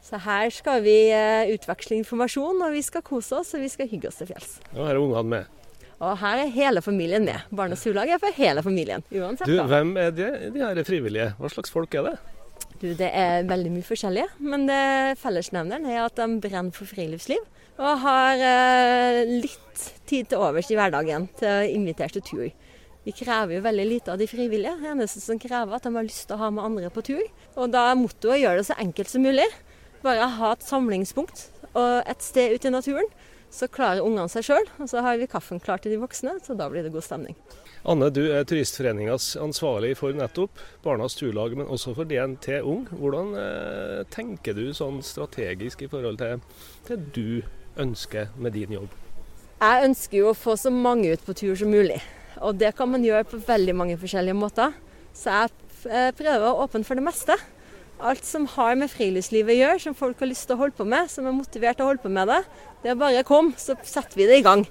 Så 0.02 0.18
her 0.24 0.50
skal 0.54 0.82
vi 0.86 0.96
eh, 1.14 1.54
utveksle 1.54 2.00
informasjon, 2.00 2.64
og 2.66 2.74
vi 2.74 2.82
skal 2.86 3.06
kose 3.06 3.44
oss 3.44 3.54
og 3.54 3.62
vi 3.62 3.70
skal 3.70 3.90
hygge 3.92 4.10
oss 4.10 4.18
til 4.24 4.32
fjells. 4.32 4.58
Og 4.74 4.82
her 4.82 4.96
er 4.96 5.02
ungene 5.04 5.26
med. 5.36 5.54
Og 5.98 6.18
her 6.22 6.42
er 6.48 6.50
hele 6.54 6.82
familien 6.86 7.30
med. 7.30 7.46
Barnas 7.54 7.86
turlag 7.86 8.10
er 8.10 8.22
for 8.22 8.34
hele 8.42 8.66
familien. 8.66 9.06
uansett 9.14 9.50
Du, 9.50 9.58
hvem 9.70 9.94
er 10.02 10.10
de, 10.18 10.32
de 10.54 10.66
her 10.66 10.82
frivillige? 10.86 11.30
Hva 11.38 11.54
slags 11.54 11.74
folk 11.74 11.94
er 11.98 12.10
det? 12.10 12.18
Du, 12.78 12.92
det 12.94 13.10
er 13.10 13.48
veldig 13.50 13.72
mye 13.74 13.86
forskjellige, 13.86 14.28
men 14.46 14.70
fellesnevneren 15.18 15.88
er 15.90 16.04
at 16.04 16.20
de 16.20 16.28
brenner 16.44 16.76
for 16.76 16.90
friluftsliv. 16.90 17.42
Og 17.78 18.02
har 18.02 18.42
eh, 18.42 19.20
litt 19.30 19.84
tid 20.10 20.32
til 20.32 20.42
overs 20.42 20.70
i 20.74 20.78
hverdagen 20.78 21.28
til 21.38 21.50
å 21.52 21.68
invitere 21.70 22.16
til 22.16 22.26
tur. 22.26 22.48
Vi 23.06 23.14
krever 23.16 23.56
jo 23.56 23.64
veldig 23.64 23.86
lite 23.88 24.12
av 24.12 24.20
de 24.20 24.28
frivillige. 24.28 24.74
Det 24.82 24.90
eneste 24.92 25.22
som 25.24 25.38
krever 25.40 25.78
at 25.78 25.86
de 25.86 25.94
har 25.94 26.08
lyst 26.08 26.26
til 26.28 26.36
å 26.36 26.42
ha 26.42 26.50
med 26.52 26.66
andre 26.66 26.90
på 26.92 27.06
tur. 27.06 27.22
Og 27.56 27.70
da 27.72 27.86
er 27.92 28.00
mottoet 28.00 28.34
å 28.34 28.40
gjøre 28.42 28.60
det 28.64 28.68
så 28.68 28.76
enkelt 28.82 29.14
som 29.14 29.24
mulig. 29.24 29.46
Bare 30.02 30.28
ha 30.40 30.50
et 30.56 30.66
samlingspunkt 30.66 31.46
og 31.72 32.10
et 32.10 32.26
sted 32.26 32.58
ute 32.58 32.68
i 32.68 32.74
naturen. 32.74 33.08
Så 33.54 33.70
klarer 33.72 34.04
ungene 34.04 34.28
seg 34.32 34.46
sjøl, 34.46 34.68
og 34.78 34.90
så 34.92 35.02
har 35.06 35.18
vi 35.18 35.30
kaffen 35.32 35.62
klar 35.64 35.80
til 35.82 35.94
de 35.94 36.02
voksne, 36.02 36.36
så 36.44 36.56
da 36.58 36.68
blir 36.72 36.84
det 36.86 36.92
god 36.94 37.06
stemning. 37.06 37.38
Anne, 37.88 38.10
du 38.12 38.26
er 38.36 38.44
Turistforeningas 38.44 39.38
ansvarlig 39.40 39.94
for 40.00 40.16
nettopp 40.18 40.60
Barnas 40.84 41.16
Turlag, 41.16 41.56
men 41.56 41.70
også 41.72 41.94
for 41.96 42.10
DNT 42.10 42.60
Ung. 42.60 42.84
Hvordan 42.92 43.32
eh, 43.40 44.02
tenker 44.12 44.58
du 44.58 44.66
sånn 44.76 45.00
strategisk 45.06 45.86
i 45.86 45.90
forhold 45.92 46.20
til 46.20 46.42
det 46.90 47.00
du 47.16 47.30
ønsker 47.80 48.34
med 48.36 48.58
din 48.58 48.76
jobb? 48.76 48.92
Jeg 49.62 49.88
ønsker 49.88 50.20
jo 50.20 50.32
å 50.34 50.38
få 50.38 50.58
så 50.60 50.74
mange 50.74 51.14
ut 51.16 51.24
på 51.24 51.38
tur 51.38 51.56
som 51.58 51.72
mulig. 51.72 52.02
Og 52.44 52.60
det 52.60 52.74
kan 52.78 52.92
man 52.92 53.06
gjøre 53.06 53.26
på 53.32 53.40
veldig 53.48 53.74
mange 53.78 53.96
forskjellige 53.98 54.38
måter. 54.38 54.76
Så 55.16 55.32
jeg 55.32 55.54
eh, 55.88 56.12
prøver 56.18 56.50
å 56.50 56.66
åpne 56.66 56.86
for 56.86 57.00
det 57.00 57.06
meste. 57.08 57.38
Alt 57.98 58.26
som 58.26 58.46
har 58.54 58.76
med 58.78 58.92
friluftslivet 58.94 59.56
å 59.56 59.58
gjøre, 59.58 59.80
som 59.82 59.96
folk 59.98 60.20
har 60.22 60.30
lyst 60.30 60.46
til 60.46 60.54
å 60.54 60.60
holde 60.60 60.78
på 60.78 60.86
med, 60.86 61.10
som 61.10 61.26
er 61.26 61.34
motivert 61.34 61.80
til 61.80 61.88
å 61.88 61.90
holde 61.90 62.04
på 62.04 62.12
med 62.14 62.30
det, 62.30 62.44
det 62.84 62.92
er 62.94 63.00
bare 63.00 63.24
kom, 63.26 63.50
så 63.58 63.74
setter 63.82 64.20
vi 64.20 64.28
det 64.30 64.38
i 64.42 64.46
gang. 64.46 64.68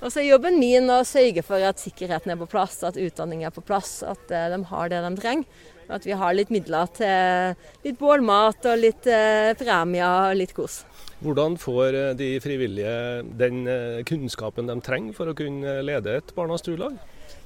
Og 0.00 0.08
så 0.08 0.22
er 0.22 0.30
jobben 0.30 0.56
min 0.56 0.88
å 0.88 1.02
sørge 1.04 1.44
for 1.44 1.60
at 1.60 1.82
sikkerheten 1.82 2.32
er 2.32 2.38
på 2.40 2.48
plass, 2.48 2.78
at 2.88 2.96
utdanning 2.96 3.44
er 3.44 3.52
på 3.52 3.60
plass, 3.60 3.98
at 4.00 4.32
eh, 4.32 4.48
de 4.48 4.62
har 4.70 4.88
det 4.88 5.02
de 5.04 5.10
trenger. 5.20 5.60
Og 5.90 5.96
at 5.98 6.06
vi 6.08 6.16
har 6.16 6.36
litt 6.38 6.52
midler 6.54 6.88
til 6.96 7.84
litt 7.84 7.98
bålmat 8.00 8.70
og 8.70 8.80
litt 8.80 9.10
eh, 9.10 9.52
premier 9.60 10.30
og 10.30 10.40
litt 10.40 10.56
kos. 10.56 10.80
Hvordan 11.20 11.60
får 11.60 11.98
eh, 12.00 12.12
de 12.16 12.30
frivillige 12.40 12.96
den 13.36 13.66
kunnskapen 14.08 14.72
de 14.72 14.80
trenger 14.80 15.18
for 15.18 15.28
å 15.28 15.36
kunne 15.36 15.82
lede 15.84 16.16
et 16.16 16.32
Barnas 16.38 16.64
Turlag? 16.64 16.96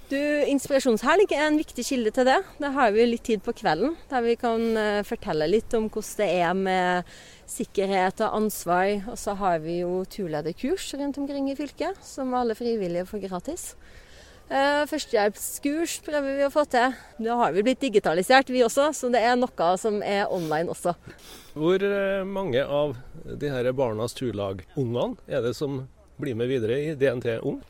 Du, 0.04 0.20
Inspirasjonshelg 0.52 1.32
er 1.32 1.46
en 1.46 1.56
viktig 1.56 1.80
kilde 1.88 2.10
til 2.12 2.26
det. 2.28 2.36
Da 2.60 2.68
har 2.74 2.90
vi 2.92 3.06
litt 3.08 3.24
tid 3.24 3.40
på 3.44 3.54
kvelden 3.56 3.94
der 4.10 4.24
vi 4.26 4.34
kan 4.36 4.76
eh, 4.76 5.00
fortelle 5.06 5.48
litt 5.48 5.72
om 5.78 5.86
hvordan 5.88 6.18
det 6.20 6.26
er 6.44 6.52
med 6.58 7.14
sikkerhet 7.48 8.20
og 8.26 8.36
ansvar. 8.42 8.90
Og 9.08 9.16
så 9.20 9.32
har 9.40 9.62
vi 9.64 9.78
jo 9.80 10.02
turlederkurs 10.04 10.90
rundt 11.00 11.22
omkring 11.22 11.48
i 11.48 11.56
fylket, 11.56 11.96
som 12.04 12.36
alle 12.36 12.56
frivillige 12.58 13.06
får 13.08 13.24
gratis. 13.24 13.66
Eh, 14.52 14.84
Førstehjelpskurs 14.92 15.96
prøver 16.04 16.36
vi 16.36 16.44
å 16.44 16.52
få 16.52 16.66
til. 16.68 16.92
Nå 17.24 17.40
har 17.40 17.56
vi 17.56 17.64
blitt 17.64 17.80
digitalisert 17.88 18.52
vi 18.52 18.60
også, 18.66 18.92
så 18.92 19.08
det 19.08 19.24
er 19.24 19.40
noe 19.40 19.74
som 19.80 20.02
er 20.04 20.28
online 20.28 20.68
også. 20.74 20.92
Hvor 21.56 21.80
eh, 21.80 22.24
mange 22.28 22.60
av 22.60 22.98
de 23.24 23.56
her 23.56 23.72
Barnas 23.72 24.12
Turlag-ungene 24.20 25.14
er 25.32 25.48
det 25.48 25.56
som 25.56 25.86
blir 26.20 26.36
med 26.36 26.52
videre 26.52 26.82
i 26.90 26.98
DNT 26.98 27.38
Ung? 27.40 27.64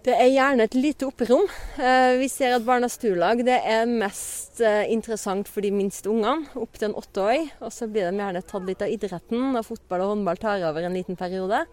Det 0.00 0.14
er 0.16 0.30
gjerne 0.32 0.64
et 0.64 0.74
lite 0.78 1.04
opprom. 1.10 1.42
Eh, 1.76 2.14
Vi 2.22 2.28
ser 2.32 2.54
at 2.56 2.64
Barnas 2.64 2.96
turlag 3.00 3.42
det 3.44 3.58
er 3.68 3.84
mest 3.84 4.62
eh, 4.64 4.88
interessant 4.88 5.48
for 5.48 5.60
de 5.60 5.68
minste 5.74 6.08
ungene, 6.08 6.48
opp 6.56 6.78
til 6.78 6.88
en 6.88 6.96
åtteårig. 6.96 7.50
Og 7.60 7.68
så 7.74 7.84
blir 7.84 8.08
de 8.08 8.22
gjerne 8.22 8.40
tatt 8.48 8.64
litt 8.64 8.80
av 8.80 8.94
idretten, 8.94 9.50
og 9.52 9.66
fotball 9.68 10.06
og 10.06 10.14
håndball 10.14 10.40
tar 10.40 10.64
over 10.70 10.88
en 10.88 10.96
liten 10.96 11.20
periode. 11.20 11.66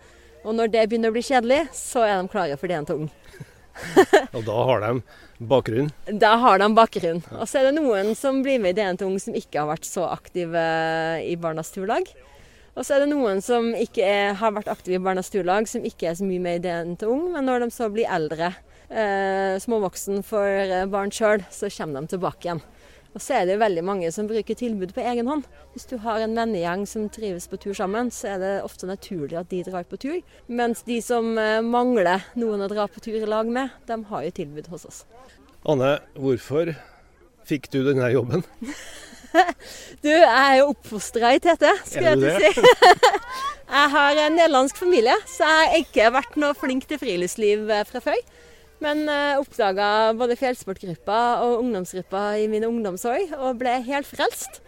Og 0.43 0.57
når 0.59 0.73
det 0.73 0.83
begynner 0.89 1.13
å 1.13 1.15
bli 1.15 1.23
kjedelig, 1.23 1.61
så 1.75 2.03
er 2.03 2.19
de 2.19 2.33
klare 2.33 2.59
for 2.59 2.67
DN 2.67 2.89
til 2.89 3.05
ung. 3.05 3.09
Og 4.35 4.43
da 4.43 4.57
har 4.71 4.83
de 4.83 4.91
bakgrunn. 5.47 5.89
Da 6.19 6.33
har 6.41 6.59
de 6.59 6.67
bakgrunn. 6.75 7.19
Og 7.37 7.47
så 7.47 7.61
er 7.61 7.67
det 7.69 7.75
noen 7.77 8.11
som 8.17 8.39
blir 8.43 8.59
med 8.59 8.75
i 8.75 8.81
DN 8.81 8.99
til 8.99 9.07
ung 9.11 9.19
som 9.23 9.35
ikke 9.37 9.61
har 9.61 9.69
vært 9.69 9.87
så 9.87 10.07
aktive 10.09 10.63
i 11.23 11.35
Barnas 11.39 11.71
turlag. 11.75 12.09
Og 12.77 12.85
så 12.85 12.93
er 12.93 13.03
det 13.03 13.09
noen 13.09 13.39
som 13.41 13.71
ikke 13.73 14.05
er, 14.05 14.35
har 14.37 14.53
vært 14.53 14.69
aktive 14.69 14.99
i 14.99 15.03
Barnas 15.03 15.31
turlag, 15.33 15.65
som 15.69 15.85
ikke 15.85 16.11
er 16.11 16.17
så 16.19 16.25
mye 16.27 16.41
med 16.43 16.59
i 16.59 16.63
DN 16.67 16.93
til 17.01 17.09
ung. 17.15 17.23
Men 17.33 17.47
når 17.49 17.65
de 17.65 17.71
så 17.73 17.87
blir 17.89 18.09
eldre, 18.13 18.51
eh, 18.93 19.57
småvoksen 19.63 20.21
for 20.25 20.45
eh, 20.45 20.85
barn 20.85 21.09
sjøl, 21.09 21.41
så 21.49 21.71
kommer 21.73 22.05
de 22.05 22.13
tilbake 22.13 22.45
igjen. 22.45 22.61
Og 23.17 23.23
så 23.23 23.39
er 23.39 23.47
det 23.49 23.55
veldig 23.57 23.81
mange 23.81 24.11
som 24.13 24.27
bruker 24.29 24.53
tilbud 24.53 24.91
på 24.93 25.01
egen 25.01 25.25
hånd. 25.25 25.47
Hvis 25.73 25.87
du 25.89 25.95
har 26.03 26.21
en 26.21 26.37
vennegjeng 26.37 26.83
som 26.85 27.07
trives 27.09 27.49
på 27.49 27.57
tur 27.63 27.73
sammen, 27.73 28.11
så 28.13 28.35
er 28.35 28.43
det 28.43 28.53
ofte 28.67 28.85
naturlig 28.85 29.39
at 29.39 29.49
de 29.49 29.63
drar 29.65 29.87
på 29.89 29.97
tur. 29.97 30.19
Mens 30.45 30.85
de 30.85 30.99
som 31.01 31.33
eh, 31.41 31.63
mangler 31.65 32.29
noen 32.37 32.61
å 32.61 32.69
dra 32.69 32.85
på 32.85 33.01
tur 33.01 33.17
i 33.17 33.25
lag 33.25 33.49
med, 33.49 33.73
de 33.89 33.97
har 34.11 34.27
jo 34.27 34.35
tilbud 34.43 34.69
hos 34.69 34.85
oss. 34.85 35.01
Anne, 35.65 35.95
hvorfor 36.13 36.75
fikk 37.49 37.71
du 37.73 37.81
denne 37.89 38.13
jobben? 38.13 38.45
Du, 40.03 40.09
jeg 40.09 40.25
er 40.29 40.57
jo 40.59 40.71
oppfostra 40.71 41.33
i 41.35 41.41
TT, 41.43 41.65
skal 41.89 42.03
Er 42.03 42.09
jeg 42.11 42.19
til 42.21 42.29
å 42.31 42.39
si. 42.41 42.73
Jeg 43.67 43.91
har 43.91 44.19
en 44.23 44.37
nederlandsk 44.37 44.77
familie, 44.79 45.11
så 45.27 45.43
jeg 45.43 45.55
har 45.59 45.73
ikke 45.81 46.11
vært 46.15 46.37
noe 46.39 46.55
flink 46.55 46.85
til 46.87 47.01
friluftsliv 47.01 47.65
eh, 47.67 47.81
fra 47.89 47.99
før. 47.99 48.21
Men 48.79 49.01
uh, 49.09 49.41
oppdaga 49.41 50.13
både 50.15 50.37
fjellsportgruppa 50.39 51.17
og 51.43 51.63
ungdomsgruppa 51.63 52.21
i 52.39 52.45
min 52.47 52.63
ungdomsår, 52.67 53.33
og 53.41 53.57
ble 53.59 53.73
helt 53.89 54.07
frelst. 54.07 54.61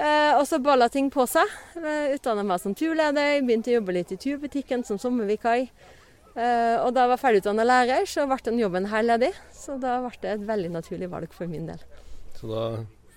Eh, 0.00 0.32
og 0.38 0.46
så 0.48 0.58
balla 0.62 0.88
ting 0.88 1.10
på 1.12 1.26
seg. 1.28 1.48
Uh, 1.76 2.12
Utdanna 2.16 2.44
meg 2.46 2.62
som 2.62 2.74
turleder, 2.76 3.42
begynte 3.44 3.72
å 3.72 3.78
jobbe 3.78 3.96
litt 3.98 4.12
i 4.14 4.20
turbutikken 4.20 4.84
som 4.88 5.00
sommervikar. 5.00 5.66
Uh, 6.30 6.80
og 6.86 6.94
da 6.94 7.04
jeg 7.04 7.12
var 7.12 7.20
ferdigutdanna 7.20 7.66
lærer, 7.66 8.06
så 8.08 8.24
ble 8.30 8.38
den 8.46 8.60
jobben 8.62 8.88
her 8.90 9.04
ledig. 9.04 9.32
Så 9.54 9.76
da 9.82 9.98
ble 10.04 10.14
det 10.22 10.36
et 10.36 10.46
veldig 10.48 10.72
naturlig 10.78 11.10
valg 11.12 11.34
for 11.36 11.50
min 11.50 11.68
del. 11.68 11.82
Så 12.38 12.48
da 12.48 12.64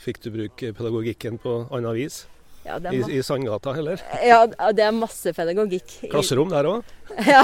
fikk 0.04 0.22
du 0.26 0.30
bruke 0.36 0.74
pedagogikken 0.78 1.39
på 1.42 1.63
annet 1.74 1.98
vis? 1.98 2.22
Ja, 2.63 2.78
I, 2.96 3.02
i 3.18 3.20
Sandgata, 3.20 3.74
heller? 3.76 4.00
ja, 4.24 4.46
det 4.72 4.86
er 4.86 4.94
masse 4.96 5.34
pedagogikk. 5.36 5.98
Klasserom 6.12 6.52
der 6.54 6.70
òg? 6.70 6.84
Ja. 7.28 7.42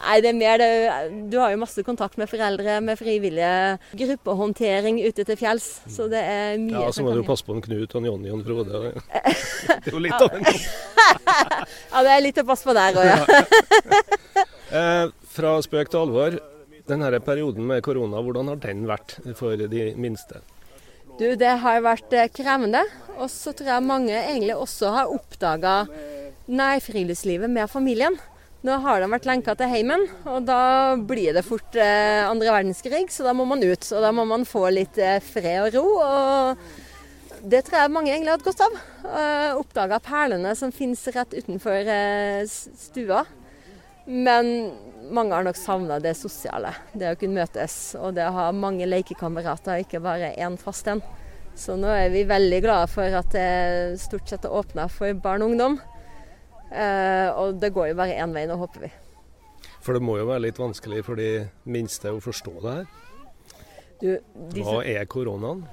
Nei, 0.00 0.20
det 0.24 0.30
er 0.30 0.36
mer 0.38 0.60
det 0.62 0.68
Du 1.28 1.34
har 1.36 1.50
jo 1.52 1.58
masse 1.60 1.82
kontakt 1.84 2.14
med 2.16 2.30
foreldre, 2.30 2.78
med 2.80 2.96
frivillige. 2.96 3.50
Gruppehåndtering 3.98 5.00
ute 5.02 5.26
til 5.26 5.36
fjells. 5.36 5.66
Så 5.90 6.06
det 6.08 6.22
er 6.22 6.54
mye 6.62 6.78
Ja, 6.86 6.92
så 6.94 7.04
må 7.04 7.12
du 7.18 7.20
passe 7.26 7.44
på 7.44 7.56
en 7.58 7.60
Knut 7.66 7.90
og 7.92 7.98
en 8.00 8.08
Jonny 8.08 8.30
og 8.30 8.38
en 8.38 8.46
Frode. 8.46 8.94
Det 9.10 9.90
er 9.90 9.90
jo 9.92 10.00
litt 10.06 10.16
av 10.16 10.38
en. 10.38 10.46
Ja, 10.46 12.04
det 12.06 12.14
er 12.14 12.24
litt 12.24 12.40
å 12.40 12.46
passe 12.48 12.70
på 12.70 12.76
der 12.78 13.02
òg, 13.02 13.10
ja. 13.10 13.18
Eh, 14.70 15.06
fra 15.34 15.56
spøk 15.66 15.88
til 15.90 15.98
alvor. 15.98 16.36
Denne 16.86 17.10
perioden 17.26 17.66
med 17.66 17.82
korona, 17.82 18.20
hvordan 18.22 18.52
har 18.52 18.60
den 18.62 18.84
vært 18.86 19.16
for 19.34 19.58
de 19.58 19.88
minste? 19.98 20.38
Du, 21.20 21.26
det 21.36 21.52
har 21.60 21.82
vært 21.84 22.14
eh, 22.16 22.30
krevende. 22.32 22.80
Og 23.20 23.28
så 23.28 23.52
tror 23.52 23.74
jeg 23.74 23.84
mange 23.84 24.16
egentlig 24.16 24.56
også 24.56 24.92
har 24.94 25.12
oppdaga 25.12 25.84
nærfriluftslivet 26.48 27.52
med 27.52 27.68
familien. 27.68 28.16
Nå 28.64 28.76
har 28.84 29.00
de 29.00 29.08
vært 29.08 29.26
lenka 29.28 29.54
til 29.56 29.70
heimen, 29.72 30.02
og 30.28 30.44
da 30.48 30.96
blir 30.96 31.32
det 31.36 31.44
fort 31.46 31.76
eh, 31.80 32.24
andre 32.24 32.52
verdenskrig, 32.52 33.06
så 33.12 33.24
da 33.24 33.32
må 33.36 33.46
man 33.48 33.64
ut. 33.64 33.84
Og 33.92 34.04
da 34.04 34.12
må 34.16 34.26
man 34.28 34.48
få 34.48 34.66
litt 34.72 35.00
eh, 35.00 35.20
fred 35.24 35.68
og 35.68 35.76
ro. 35.76 35.84
og 36.04 36.88
det 37.40 37.62
tror 37.64 37.78
jeg 37.80 37.92
mange 37.92 38.10
egentlig 38.12 38.32
har 38.32 38.36
hatt 38.36 38.48
godt 38.48 38.64
av. 38.66 38.74
Eh, 39.00 39.58
Oppdaga 39.60 40.00
perlene 40.04 40.52
som 40.58 40.72
finnes 40.76 41.06
rett 41.14 41.36
utenfor 41.36 41.88
eh, 41.88 42.42
stua. 42.48 43.24
Men 44.10 44.72
mange 45.14 45.34
har 45.34 45.44
nok 45.46 45.58
savna 45.58 46.00
det 46.02 46.16
sosiale. 46.18 46.72
Det 46.92 47.12
å 47.12 47.18
kunne 47.18 47.44
møtes 47.44 47.94
og 47.98 48.16
det 48.16 48.26
å 48.26 48.34
ha 48.34 48.48
mange 48.54 48.88
lekekamerater, 48.88 49.84
ikke 49.84 50.02
bare 50.02 50.32
én 50.34 50.58
fast 50.58 50.90
en. 50.90 51.02
Så 51.54 51.76
nå 51.78 51.90
er 51.92 52.10
vi 52.10 52.24
veldig 52.26 52.60
glade 52.64 52.88
for 52.90 53.20
at 53.20 53.30
det 53.34 54.00
stort 54.02 54.30
sett 54.30 54.46
er 54.46 54.54
åpna 54.54 54.88
for 54.90 55.14
barn 55.22 55.44
og 55.44 55.52
ungdom. 55.52 55.78
Eh, 56.70 57.28
og 57.34 57.58
det 57.62 57.72
går 57.74 57.90
jo 57.90 57.98
bare 57.98 58.18
én 58.22 58.34
vei 58.34 58.46
nå, 58.50 58.58
håper 58.58 58.86
vi. 58.86 58.90
For 59.80 59.96
det 59.96 60.02
må 60.04 60.18
jo 60.18 60.28
være 60.28 60.46
litt 60.46 60.58
vanskelig 60.60 61.04
for 61.06 61.20
de 61.20 61.46
minste 61.70 62.12
å 62.14 62.20
forstå 62.22 62.54
det 62.60 62.74
her. 62.80 62.90
Du, 64.00 64.10
disse... 64.54 64.64
Hva 64.66 64.80
er 64.86 65.06
koronaen? 65.10 65.64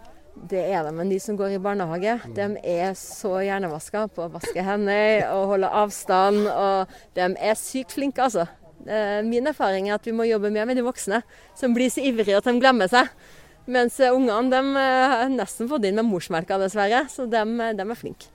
Det 0.48 0.62
er 0.62 0.86
det, 0.86 0.94
men 0.96 1.10
de 1.10 1.18
som 1.20 1.38
går 1.40 1.56
i 1.56 1.62
barnehage, 1.62 2.20
mm. 2.24 2.36
de 2.38 2.46
er 2.78 2.94
så 3.00 3.40
hjernevaska 3.42 4.06
på 4.14 4.28
å 4.28 4.32
vaske 4.38 4.64
hender 4.64 5.26
og 5.34 5.54
holde 5.56 5.72
avstand. 5.82 6.46
Og 6.52 6.94
de 7.18 7.28
er 7.34 7.60
sykt 7.60 7.98
flinke, 7.98 8.24
altså. 8.24 8.46
Min 9.28 9.50
erfaring 9.50 9.90
er 9.90 9.98
at 9.98 10.06
vi 10.08 10.14
må 10.16 10.28
jobbe 10.30 10.54
mer 10.54 10.70
med 10.70 10.78
de 10.80 10.86
voksne, 10.86 11.20
som 11.58 11.74
blir 11.76 11.92
så 11.92 12.06
ivrige 12.06 12.38
at 12.40 12.48
de 12.48 12.54
glemmer 12.62 12.88
seg. 12.92 13.10
Mens 13.68 13.98
ungene 14.00 14.48
de 14.54 14.86
har 14.88 15.28
nesten 15.34 15.68
fått 15.68 15.90
inn 15.90 15.98
med 16.00 16.08
morsmelka, 16.08 16.60
dessverre. 16.62 17.04
Så 17.12 17.26
de, 17.28 17.44
de 17.76 17.84
er 17.84 18.00
flinke. 18.00 18.30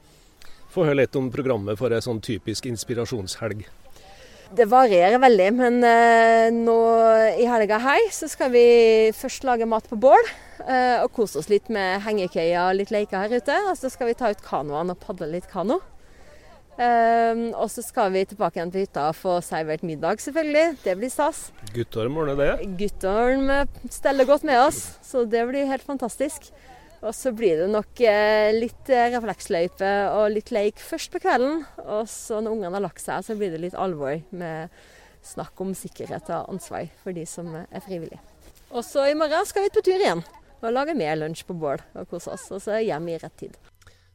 Få 0.72 0.84
høre 0.88 1.02
litt 1.02 1.16
om 1.16 1.30
programmet 1.32 1.78
for 1.80 1.92
en 1.92 2.04
sånn 2.04 2.20
typisk 2.24 2.68
inspirasjonshelg. 2.68 3.64
Det 4.52 4.66
varierer 4.68 5.16
veldig, 5.16 5.46
men 5.56 5.78
eh, 5.88 6.50
nå 6.52 6.76
i 7.40 7.46
helga 7.48 7.78
her 7.80 8.02
så 8.12 8.28
skal 8.28 8.50
vi 8.52 8.64
først 9.16 9.46
lage 9.48 9.68
mat 9.68 9.86
på 9.88 9.96
bål. 9.96 10.26
Eh, 10.66 10.98
og 11.00 11.08
kose 11.16 11.40
oss 11.40 11.48
litt 11.48 11.70
med 11.72 12.02
hengekøyer 12.04 12.58
og 12.66 12.76
litt 12.76 12.92
leker 12.92 13.24
her 13.24 13.32
ute. 13.32 13.56
Og 13.70 13.78
så 13.80 13.88
skal 13.92 14.10
vi 14.10 14.16
ta 14.18 14.28
ut 14.28 14.44
kanoene 14.44 14.92
og 14.92 15.00
padle 15.00 15.30
litt 15.32 15.48
kano. 15.48 15.78
Eh, 16.76 17.48
og 17.52 17.64
så 17.72 17.84
skal 17.84 18.12
vi 18.12 18.26
tilbake 18.28 18.60
igjen 18.60 18.74
til 18.74 18.84
hytta 18.84 19.06
og 19.08 19.16
få 19.16 19.38
servert 19.46 19.86
middag, 19.88 20.20
selvfølgelig. 20.20 20.76
Det 20.84 20.98
blir 21.00 21.14
stas. 21.14 21.46
Guttorm 21.72 22.20
ordner 22.20 22.36
det? 22.42 22.68
Guttorm 22.82 23.48
steller 23.88 24.28
godt 24.28 24.44
med 24.48 24.60
oss, 24.66 24.84
så 25.00 25.24
det 25.24 25.46
blir 25.48 25.70
helt 25.72 25.88
fantastisk. 25.88 26.52
Og 27.02 27.14
så 27.18 27.32
blir 27.34 27.58
det 27.58 27.70
nok 27.72 28.00
eh, 28.06 28.52
litt 28.54 28.90
eh, 28.92 29.10
refleksløype 29.10 29.92
og 30.14 30.28
litt 30.36 30.52
leik 30.54 30.78
først 30.78 31.10
på 31.10 31.22
kvelden. 31.24 31.64
Og 31.82 32.06
så 32.10 32.38
når 32.38 32.58
ungene 32.58 32.76
har 32.78 32.84
lagt 32.84 33.02
seg, 33.02 33.24
så 33.26 33.34
blir 33.38 33.50
det 33.54 33.62
litt 33.64 33.78
alvor 33.78 34.20
med 34.30 34.70
snakk 35.26 35.58
om 35.62 35.74
sikkerhet 35.78 36.30
og 36.30 36.54
ansvar 36.54 36.86
for 37.02 37.14
de 37.14 37.26
som 37.26 37.50
er 37.58 37.82
frivillige. 37.82 38.22
Og 38.72 38.86
så 38.86 39.10
i 39.10 39.18
morgen 39.18 39.44
skal 39.46 39.66
vi 39.66 39.74
på 39.74 39.82
tur 39.84 39.98
igjen 39.98 40.22
og 40.62 40.70
lage 40.70 40.94
mer 40.94 41.18
lunsj 41.18 41.42
på 41.48 41.58
bål 41.58 41.82
og 41.98 42.08
kose 42.10 42.32
oss. 42.32 42.46
Og 42.54 42.62
så 42.62 42.78
hjem 42.78 43.10
i 43.10 43.18
rett 43.18 43.38
tid. 43.38 43.58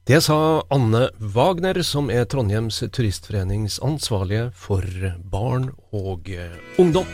Det 0.08 0.21
sa 0.23 0.63
Anne 0.71 1.10
Wagner, 1.19 1.82
som 1.84 2.08
er 2.08 2.23
Trondheims 2.32 2.80
turistforenings 2.95 3.82
ansvarlige 3.84 4.54
for 4.56 4.88
barn 5.19 5.73
og 5.91 6.32
eh, 6.32 6.56
ungdom. 6.80 7.12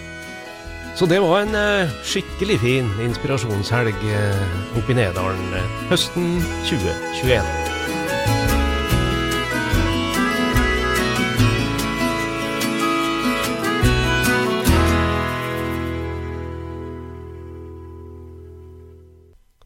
Så 0.93 1.07
det 1.09 1.17
var 1.23 1.39
en 1.41 1.55
eh, 1.57 1.89
skikkelig 2.05 2.59
fin 2.61 2.89
inspirasjonshelg 3.01 3.97
eh, 4.13 4.57
oppe 4.77 4.93
i 4.93 4.97
Nedalen 4.99 5.55
eh, 5.57 5.71
høsten 5.89 6.35
2021. 6.69 7.41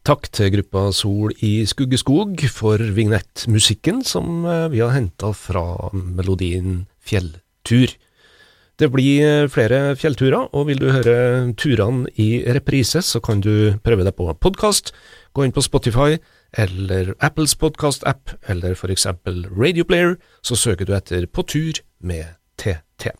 Takk 0.08 0.30
til 0.32 0.48
gruppa 0.56 0.88
Sol 0.96 1.36
i 1.44 1.52
Skuggeskog 1.68 2.40
for 2.48 2.80
vignettmusikken 2.80 4.00
som 4.00 4.48
vi 4.72 4.80
har 4.80 4.96
henta 4.96 5.34
fra 5.36 5.92
melodien 5.92 6.86
Fjelltur. 7.04 7.92
Det 8.78 8.86
blir 8.94 9.24
eh, 9.26 9.48
flere 9.50 9.96
fjellturer, 9.98 10.52
og 10.54 10.68
vil 10.68 10.78
du 10.78 10.92
høre 10.94 11.50
turene 11.58 12.06
i 12.14 12.44
reprise, 12.46 13.02
så 13.02 13.18
kan 13.18 13.40
du 13.42 13.74
prøve 13.82 14.04
deg 14.06 14.14
på 14.14 14.28
podkast. 14.38 14.92
Gå 15.34 15.42
inn 15.42 15.54
på 15.54 15.64
Spotify 15.66 16.20
eller 16.54 17.10
Apples 17.18 17.56
podkast-app, 17.58 18.36
eller 18.46 18.76
for 18.78 18.94
eksempel 18.94 19.48
Radioplayer, 19.50 20.14
så 20.46 20.54
søker 20.54 20.86
du 20.86 20.94
etter 20.94 21.26
På 21.26 21.42
tur 21.42 21.80
med 21.98 22.38
TT. 22.56 23.10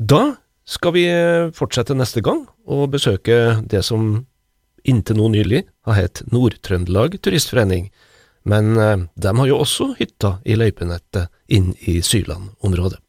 Da 0.00 0.22
skal 0.64 0.96
vi 0.96 1.04
eh, 1.10 1.52
fortsette 1.52 1.98
neste 1.98 2.24
gang 2.24 2.46
og 2.64 2.94
besøke 2.96 3.60
det 3.68 3.84
som 3.84 4.24
inntil 4.88 5.20
nå 5.20 5.28
nylig 5.36 5.66
har 5.84 6.00
hett 6.00 6.24
Nord-Trøndelag 6.32 7.20
Turistforening, 7.20 7.90
men 8.48 8.72
eh, 8.80 9.04
de 9.20 9.36
har 9.36 9.52
jo 9.52 9.60
også 9.60 9.92
hytta 10.00 10.38
i 10.48 10.56
løypenettet 10.56 11.28
inn 11.52 11.74
i 11.84 12.00
Syland-området. 12.00 13.02